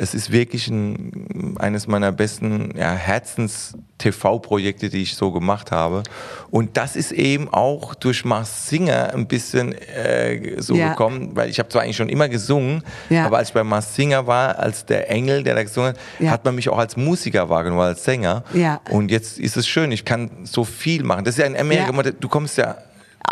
[0.00, 6.04] Es ist wirklich ein, eines meiner besten ja, Herzens-TV-Projekte, die ich so gemacht habe.
[6.50, 10.90] Und das ist eben auch durch Mars Singer ein bisschen äh, so Ja.
[10.90, 13.26] gekommen, weil ich habe zwar eigentlich schon immer gesungen, Ja.
[13.26, 16.30] aber als ich bei Mars Singer war, als der Engel, der da gesungen hat, Ja.
[16.30, 18.44] hat man mich auch als Musiker wahrgenommen, als Sänger.
[18.54, 18.80] Ja.
[18.90, 21.24] Und jetzt ist es schön, ich kann so viel machen.
[21.24, 22.76] Das ist ja in Amerika, du kommst ja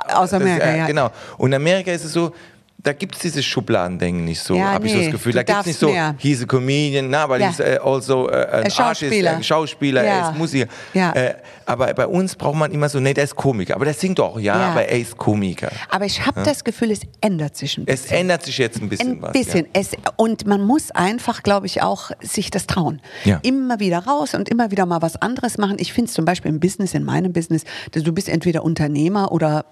[0.09, 0.87] Aus Das- Amerika, äh, ja.
[0.87, 1.11] Genau.
[1.39, 2.33] Und in Amerika ist es so,
[2.79, 5.33] da gibt es dieses Schubladendenken nicht so, Ja, habe ich so nee, das Gefühl.
[5.33, 6.15] Da gibt es nicht so, mehr.
[6.19, 7.49] he's a comedian, na, aber Ja.
[7.49, 9.31] he's äh, also äh, ein Ein Schauspieler.
[9.31, 10.11] Artist, ein Schauspieler, Ja.
[10.11, 10.67] er ist Musiker.
[10.95, 11.13] Ja.
[11.13, 13.75] Äh, aber bei uns braucht man immer so, nee, der ist Komiker.
[13.75, 14.69] Aber der singt doch, ja, Ja.
[14.71, 15.69] aber er ist Komiker.
[15.89, 18.05] Aber ich habe das Gefühl, es ändert sich ein bisschen.
[18.07, 19.33] Es ändert sich jetzt ein bisschen Ein was.
[19.33, 19.67] bisschen.
[19.73, 23.01] Es, und man muss einfach, glaube ich, auch sich das trauen.
[23.25, 23.41] Ja.
[23.43, 25.77] Immer wieder raus und immer wieder mal was anderes machen.
[25.81, 29.33] Ich finde es zum Beispiel im Business, in meinem Business, dass du bist entweder Unternehmer
[29.33, 29.65] oder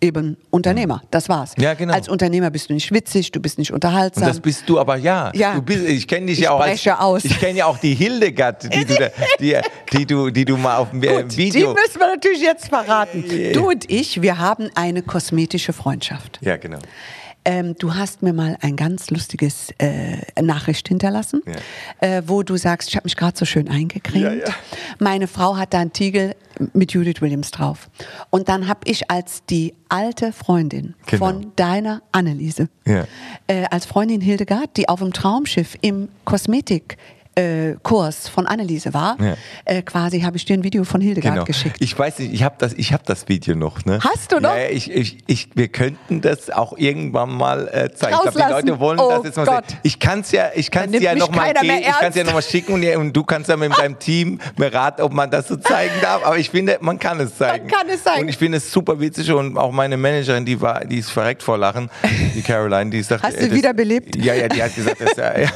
[0.00, 1.02] eben Unternehmer.
[1.10, 1.54] Das war's.
[1.58, 1.92] Ja, genau.
[1.92, 4.24] Als Unternehmer bist du nicht witzig, du bist nicht unterhaltsam.
[4.24, 5.32] Und das bist du aber ja.
[5.34, 5.54] Ja.
[5.54, 7.24] Du bist, ich kenne dich Ich ja auch als, aus.
[7.24, 9.08] Ich kenne ja auch die Hildegard, die du, da,
[9.40, 9.56] die,
[9.92, 11.74] die, du, die du mal auf dem äh, Gut, Video.
[11.74, 13.24] Die müssen wir natürlich jetzt verraten.
[13.52, 16.38] Du und ich, wir haben eine kosmetische Freundschaft.
[16.42, 16.78] Ja, genau.
[17.44, 22.16] Ähm, du hast mir mal ein ganz lustiges äh, Nachricht hinterlassen, Ja.
[22.18, 24.22] äh, wo du sagst, ich habe mich gerade so schön eingecremt.
[24.24, 24.54] Ja, ja.
[24.98, 26.34] Meine Frau hat da einen Tiegel
[26.74, 27.88] mit Judith Williams drauf.
[28.30, 31.26] Und dann habe ich als die alte Freundin Genau.
[31.26, 33.04] von deiner Anneliese, äh,
[33.70, 36.98] als Freundin Hildegard, die auf dem Traumschiff im Kosmetik
[37.38, 39.34] äh, Kurs von Anneliese war, Ja.
[39.64, 41.44] äh, quasi habe ich dir ein Video von Hildegard Genau.
[41.44, 41.76] geschickt.
[41.80, 43.84] Ich weiß nicht, ich habe das, ich hab das Video noch.
[43.84, 43.98] Ne?
[44.02, 44.50] Hast du noch?
[44.54, 48.14] Ja, ich, ich, ich, wir könnten das auch irgendwann mal äh, zeigen.
[48.16, 48.66] Ich glaube, die Rauslassen.
[48.68, 49.68] Leute wollen Oh das jetzt mal Gott.
[49.70, 49.78] sehen.
[49.82, 51.74] Ich kann es ja, ich kann's ja nimmt noch mich mal keiner geben.
[51.80, 53.98] mehr Ich kann es ja noch mal schicken und, und du kannst ja mit deinem
[53.98, 56.24] Team mir raten, ob man das so zeigen darf.
[56.24, 57.68] Aber ich finde, man kann es zeigen.
[57.68, 58.22] kann es zeigen.
[58.22, 61.42] Und ich finde es super witzig und auch meine Managerin, die war, die ist verreckt
[61.42, 61.88] vor Lachen,
[62.34, 64.16] die Caroline, die sagt, Hast äh, du das- wiederbelebt?
[64.16, 65.48] Ja, ja, die hat gesagt, das ja, ja,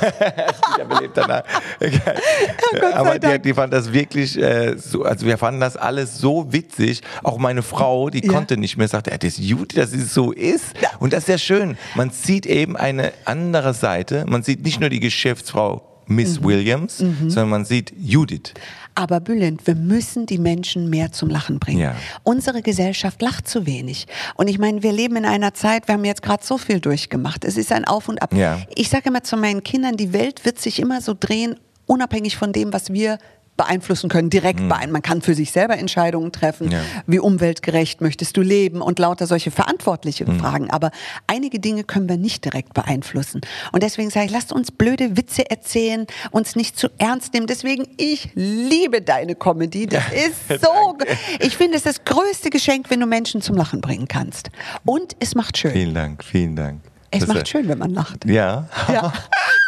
[0.74, 1.42] wiederbelebt danach.
[2.94, 7.02] Aber die, die fand das wirklich äh, so, also wir fanden das alles so witzig.
[7.22, 8.32] Auch meine Frau, die Ja.
[8.32, 10.64] konnte nicht mehr, sagte, ja, das ist gut, dass es so ist.
[11.00, 11.76] Und das ist ja schön.
[11.94, 14.24] Man sieht eben eine andere Seite.
[14.28, 16.44] Man sieht nicht nur die Geschäftsfrau Miss Mhm.
[16.44, 18.52] Williams, sondern man sieht Judith.
[18.94, 21.80] Aber Bülent, wir müssen die Menschen mehr zum Lachen bringen.
[21.80, 21.96] Ja.
[22.22, 24.06] Unsere Gesellschaft lacht zu wenig.
[24.36, 27.44] Und ich meine, wir leben in einer Zeit, wir haben jetzt gerade so viel durchgemacht.
[27.44, 28.34] Es ist ein Auf und Ab.
[28.34, 28.60] Ja.
[28.74, 32.52] Ich sage immer zu meinen Kindern, die Welt wird sich immer so drehen, unabhängig von
[32.52, 33.18] dem, was wir
[33.56, 34.92] beeinflussen können, direkt beeinflussen.
[34.92, 36.72] Man kann für sich selber Entscheidungen treffen, Mhm.
[36.72, 36.80] Ja.
[37.06, 40.40] wie umweltgerecht möchtest du leben und lauter solche verantwortliche Mhm.
[40.40, 40.70] Fragen.
[40.70, 40.90] Aber
[41.26, 43.40] einige Dinge können wir nicht direkt beeinflussen.
[43.72, 47.46] Und deswegen sage ich, lasst uns blöde Witze erzählen, uns nicht zu ernst nehmen.
[47.46, 49.86] Deswegen, ich liebe deine Comedy.
[49.86, 50.96] Das ist so,
[51.40, 54.50] ich finde es das größte Geschenk, wenn du Menschen zum Lachen bringen kannst.
[54.84, 55.72] Und es macht schön.
[55.72, 56.80] Vielen Dank, vielen Dank.
[57.12, 58.24] Es macht schön, wenn man lacht.
[58.24, 58.66] Ja.
[58.92, 59.12] Ja.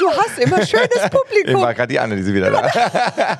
[0.01, 1.63] Du hast immer schönes Ich Publikum.
[1.63, 2.69] war gerade die Anneliese wieder da.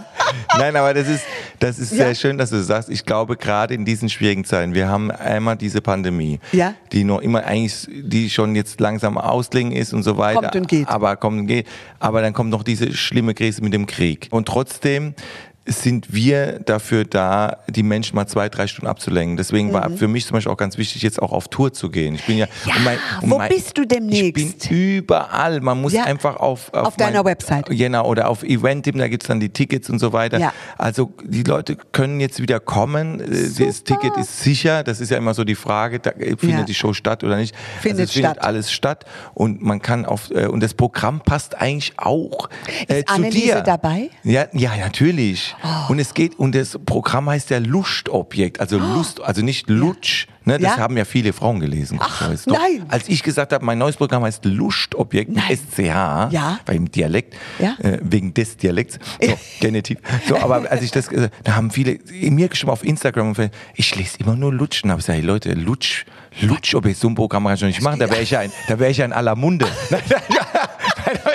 [0.59, 1.25] Nein, aber das ist,
[1.59, 2.05] das ist Ja.
[2.07, 2.91] sehr schön, dass du das sagst.
[2.91, 6.75] Ich glaube, gerade in diesen schwierigen Zeiten, wir haben einmal diese Pandemie, Ja.
[6.93, 10.43] die noch immer eigentlich, die schon jetzt langsam ausklingen ist und so weiter.
[10.43, 10.89] Kommt und geht.
[10.89, 11.67] Aber kommt und geht.
[11.99, 14.29] Aber dann kommt noch diese schlimme Krise mit dem Krieg.
[14.31, 15.15] Und trotzdem
[15.67, 19.37] sind wir dafür da, die Menschen mal zwei, drei Stunden abzulenken.
[19.39, 22.15] Deswegen war für mich zum Beispiel auch ganz wichtig, jetzt auch auf Tour zu gehen.
[22.17, 22.85] Ich bin ja, Mhm.
[22.85, 22.93] Ja,
[23.23, 24.37] wo bist du demnächst?
[24.39, 25.61] Ich bin überall.
[25.61, 26.05] Man muss Ja.
[26.05, 27.67] einfach auf Auf deiner Website.
[27.71, 30.39] Genau, oder auf Eventim, da gibt's dann die Tickets und so weiter.
[30.39, 30.53] Ja.
[30.77, 33.21] Also die Leute können jetzt wieder kommen.
[33.21, 34.83] Äh, Das Ticket ist sicher.
[34.85, 36.65] Das ist ja immer so die Frage, da äh, findet Ja.
[36.65, 37.55] die Show statt oder nicht.
[37.81, 38.45] Findet also es findet statt.
[38.45, 39.05] alles statt.
[39.33, 42.49] Und man kann auf, äh, und das Programm passt eigentlich auch
[42.89, 43.61] äh, Ist zu Anneliese dir.
[43.63, 44.11] dabei?
[44.25, 45.54] Ja, ja, natürlich.
[45.89, 50.27] Und es geht, und das Programm heißt ja Lustobjekt, also Lust, also nicht Lutsch.
[50.47, 50.79] Ne, das Ja.
[50.83, 51.99] haben ja viele Frauen gelesen.
[52.03, 52.51] Ach, du?
[52.53, 52.85] nein.
[52.89, 55.43] Als ich gesagt habe, mein neues Programm heißt Lustobjekt mit.
[55.43, 55.87] SCH,
[56.33, 56.59] Ja.
[56.67, 57.77] weil im Dialekt, Ja.
[57.79, 59.99] äh, wegen des Dialekts, so, Genitiv.
[60.29, 63.95] So, aber als ich das, gesagt da haben viele mir geschrieben auf Instagram, und ich
[63.97, 64.85] lese immer nur Lutsch.
[64.85, 66.05] Und habe gesagt, hey Leute, Lutsch,
[66.43, 68.53] Lutsch, ob ich so ein Programm kann ich nicht machen, da wäre ich ja ein,
[68.69, 69.67] da wäre ich ja in aller Munde.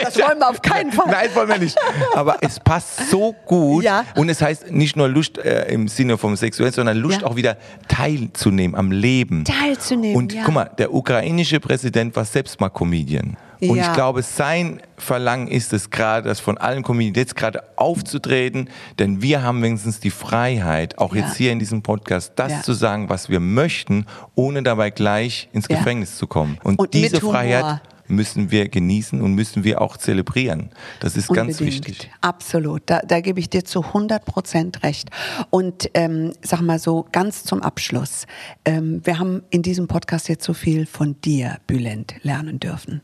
[0.03, 1.07] Das wollen wir auf keinen Fall.
[1.11, 1.77] Nein, wollen wir nicht.
[2.15, 3.83] Aber es passt so gut.
[3.83, 4.03] Ja.
[4.15, 7.27] Und es heißt nicht nur Lust äh, im Sinne vom Sexuellen, sondern Lust Ja.
[7.27, 7.57] auch wieder
[7.87, 9.43] teilzunehmen am Leben.
[9.45, 10.43] Teilzunehmen, Und ja.
[10.45, 13.37] guck mal, der ukrainische Präsident war selbst mal Comedian.
[13.61, 13.87] Und Ja.
[13.87, 19.21] ich glaube, sein Verlangen ist es gerade, das von allen Comedians jetzt gerade aufzutreten, denn
[19.21, 21.23] wir haben wenigstens die Freiheit, auch Ja.
[21.25, 22.61] jetzt hier in diesem Podcast, das Ja.
[22.61, 24.05] zu sagen, was wir möchten,
[24.35, 25.67] ohne dabei gleich ins.
[25.69, 26.57] Gefängnis zu kommen.
[26.63, 27.19] Und, Und diese.
[27.21, 30.69] Freiheit müssen wir genießen und müssen wir auch zelebrieren.
[30.99, 31.87] Das ist ganz Unbedingt.
[31.87, 32.11] wichtig.
[32.21, 32.81] Absolut.
[32.87, 35.09] Da, da gebe ich dir zu 100 Prozent recht.
[35.49, 38.25] Und ähm, sag mal so ganz zum Abschluss.
[38.65, 43.01] Ähm, wir haben in diesem Podcast jetzt so viel von dir, Bülent, lernen dürfen.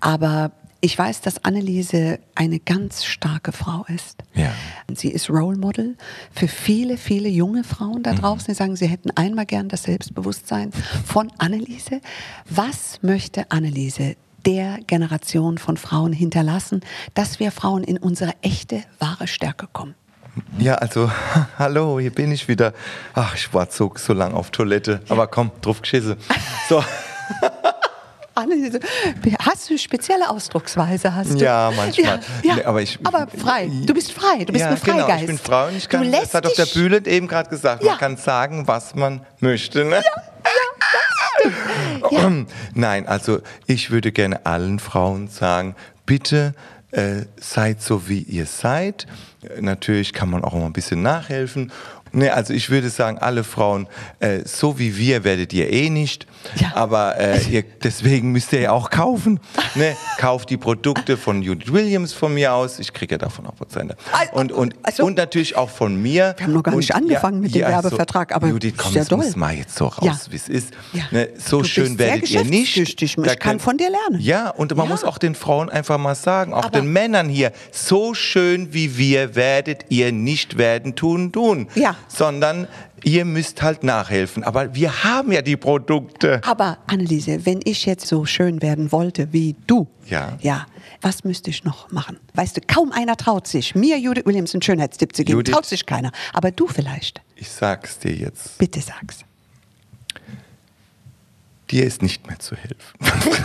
[0.00, 4.22] Aber ich weiß, dass Anneliese eine ganz starke Frau ist.
[4.34, 4.52] Ja.
[4.94, 5.96] Sie ist Role Model
[6.30, 8.02] für viele, viele junge Frauen Mhm.
[8.02, 10.72] da draußen, die sagen, sie hätten einmal gern das Selbstbewusstsein
[11.06, 12.02] von Anneliese.
[12.50, 14.16] Was möchte Anneliese
[14.46, 16.80] der Generation von Frauen hinterlassen,
[17.14, 19.94] dass wir Frauen in unsere echte, wahre Stärke kommen?
[20.58, 21.10] Ja, also,
[21.58, 22.72] hallo, hier bin ich wieder.
[23.14, 25.00] Ach, ich war so, so lang auf Toilette.
[25.08, 26.16] Aber komm, drauf geschissen.
[26.68, 26.82] So.
[29.38, 31.14] Hast du spezielle Ausdrucksweise?
[31.14, 31.36] Hast du?
[31.44, 32.04] Ja, manchmal.
[32.06, 32.54] Ja, ja.
[32.56, 33.70] Nee, aber, ich, aber frei.
[33.86, 34.44] Du bist frei.
[34.44, 35.06] Du bist ja, ein Freigeist.
[35.06, 37.84] Genau, ich bin frei und ich kann, das hat doch der Bühlen eben gerade gesagt,
[37.84, 37.90] Ja.
[37.92, 39.84] man kann sagen, was man möchte.
[39.84, 39.96] Ne?
[39.96, 40.22] Ja.
[42.74, 45.74] Nein, also ich würde gerne allen Frauen sagen,
[46.06, 46.54] bitte
[46.90, 49.06] äh, seid so, wie ihr seid.
[49.60, 51.72] Natürlich kann man auch mal ein bisschen nachhelfen.
[52.14, 53.86] Nee, also ich würde sagen, alle Frauen,
[54.20, 56.26] äh, so wie wir werdet ihr eh nicht.
[56.56, 56.72] Ja.
[56.74, 59.40] Aber äh, ihr, deswegen müsst ihr ja auch kaufen.
[59.74, 59.96] Ne?
[60.18, 62.78] Kauft die Produkte von Judith Williams von mir aus.
[62.78, 63.96] Ich kriege ja davon auch Prozente.
[64.12, 66.34] Also- Und, und, also- und natürlich auch von mir.
[66.36, 69.18] Wir haben noch gar nicht und, angefangen mit dem Werbevertrag, aber Judith, komm, doll.
[69.18, 70.16] muss mal jetzt so raus, Ja.
[70.30, 70.70] wie es ist.
[70.92, 71.04] Ja.
[71.10, 71.28] Ne?
[71.38, 72.76] So Du schön werdet ihr nicht.
[72.76, 74.20] Ich Da kann von dir lernen.
[74.20, 74.92] Ja, und man Ja.
[74.92, 78.96] muss auch den Frauen einfach mal sagen, auch Aber- den Männern hier, so schön wie
[78.98, 81.68] wir werdet ihr nicht werden, tun, tun.
[81.74, 81.96] Ja.
[82.08, 82.68] Sondern
[83.02, 84.44] ihr müsst halt nachhelfen.
[84.44, 86.40] Aber wir haben ja die Produkte.
[86.44, 90.36] Aber Anneliese, wenn ich jetzt so schön werden wollte wie du, Ja.
[90.40, 90.66] ja,
[91.00, 92.18] was müsste ich noch machen?
[92.34, 95.38] Weißt du, kaum einer traut sich, mir Judith Williams einen Schönheitstipp zu geben.
[95.38, 96.12] Judith- Traut sich keiner.
[96.32, 97.20] Aber du vielleicht.
[97.36, 99.18] Ich sag's dir jetzt, Bitte sag's.
[101.70, 102.98] dir ist nicht mehr zu helfen.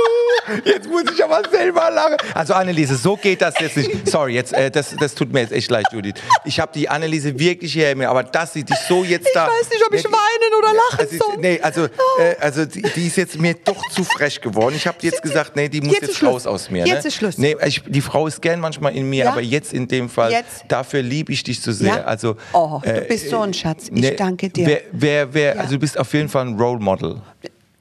[0.64, 2.16] Jetzt muss ich aber selber lachen.
[2.34, 4.08] Also Anneliese, so geht das jetzt nicht.
[4.08, 6.14] Sorry, jetzt, äh, das, das tut mir jetzt echt leid, Judith.
[6.44, 9.46] Ich habe die Anneliese wirklich hier mir, aber dass sie dich so jetzt Ich da...
[9.46, 11.36] weiß nicht, ob ich weinen oder lachen also, soll.
[11.38, 14.74] Nee, also, äh, also die, die ist jetzt mir doch zu frech geworden.
[14.76, 16.86] Ich habe jetzt gesagt, nee, die muss Jetzt jetzt, raus aus mir.
[16.86, 17.08] Jetzt ne?
[17.08, 17.38] ist Schluss.
[17.38, 19.30] Nee, ich, die Frau ist gern manchmal in mir, Ja.
[19.32, 20.64] aber jetzt in dem Fall, Jetzt.
[20.68, 21.96] dafür liebe ich dich so sehr.
[21.96, 22.04] Ja?
[22.04, 23.84] Also, Oh, du äh, bist so ein Schatz.
[23.84, 24.66] Ich nee, danke dir.
[24.66, 25.60] Wer, wer, wer, Ja.
[25.60, 27.20] Also du bist auf jeden Fall ein Role Model.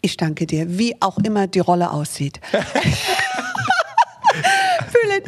[0.01, 2.39] Ich danke dir, wie auch immer die Rolle aussieht.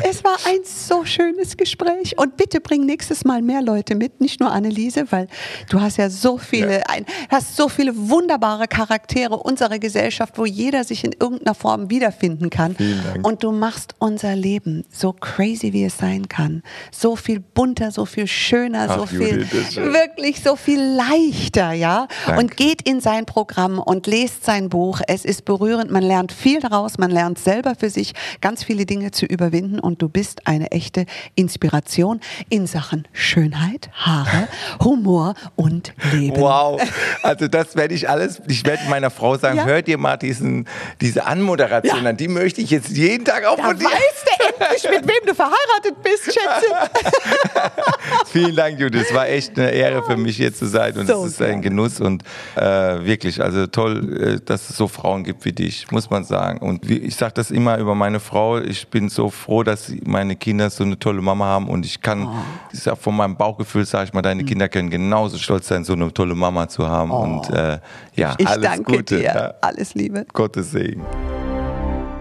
[0.09, 2.17] Es war ein so schönes Gespräch.
[2.17, 5.27] Und bitte bring nächstes Mal mehr Leute mit, nicht nur Anneliese, weil
[5.69, 6.83] du hast ja so viele, Ja.
[6.89, 12.49] Ein, hast so viele wunderbare Charaktere unserer Gesellschaft, wo jeder sich in irgendeiner Form wiederfinden
[12.49, 12.75] kann.
[12.75, 13.27] Vielen Dank.
[13.27, 16.63] Und du machst unser Leben so crazy, wie es sein kann.
[16.91, 22.07] So viel bunter, so viel schöner, Ach, so viel, Judith, wirklich so viel leichter, ja.
[22.25, 22.41] Danke.
[22.41, 25.01] Und geht in sein Programm und lest sein Buch.
[25.07, 29.11] Es ist berührend, man lernt viel daraus, man lernt selber für sich ganz viele Dinge
[29.11, 32.19] zu überwinden und du bist eine echte Inspiration
[32.49, 34.47] in Sachen Schönheit, Haare,
[34.83, 36.35] Humor und Leben.
[36.37, 36.81] Wow,
[37.21, 39.65] also das werde ich alles, ich werde meiner Frau sagen, Ja.
[39.65, 40.67] hört ihr mal diesen,
[41.01, 42.09] diese Anmoderation Ja.
[42.11, 43.85] an, die möchte ich jetzt jeden Tag auch Da von dir.
[43.85, 47.61] weißt du endlich, mit wem du verheiratet bist, Schätze.
[48.31, 49.07] Vielen Dank, Judith.
[49.09, 51.61] Es war echt eine Ehre für mich hier zu sein und So es ist ein.
[51.61, 52.23] Genuss und
[52.55, 52.61] äh,
[53.05, 56.57] wirklich, also toll, äh, dass es so Frauen gibt wie dich, muss man sagen.
[56.59, 60.01] Und wie, ich sage das immer über meine Frau, ich bin so froh, dass sie-
[60.05, 62.27] meine Kinder so eine tolle Mama haben und ich kann,
[62.71, 65.93] ich sag, von meinem Bauchgefühl sage ich mal, deine Kinder können genauso stolz sein, so
[65.93, 67.79] eine tolle Mama zu haben und äh,
[68.15, 69.17] ja, Ich alles danke Gute.
[69.17, 69.23] dir.
[69.23, 69.53] Ja.
[69.61, 70.25] Alles Liebe.
[70.33, 71.03] Gottes Segen.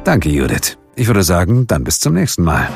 [0.04, 0.76] Danke, Judith.
[0.96, 2.68] Ich würde sagen, dann bis zum nächsten Mal.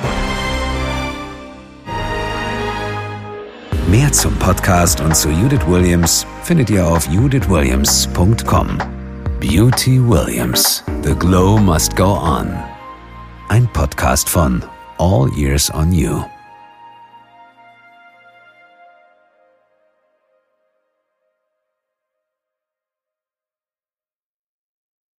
[3.88, 8.78] Mehr zum Podcast und zu Judith Williams findet ihr auf judithwilliams.com.
[9.40, 10.82] Beauty Williams.
[11.04, 12.48] The Glow Must Go On.
[13.48, 14.64] Ein Podcast von
[14.98, 16.35] All Years on You.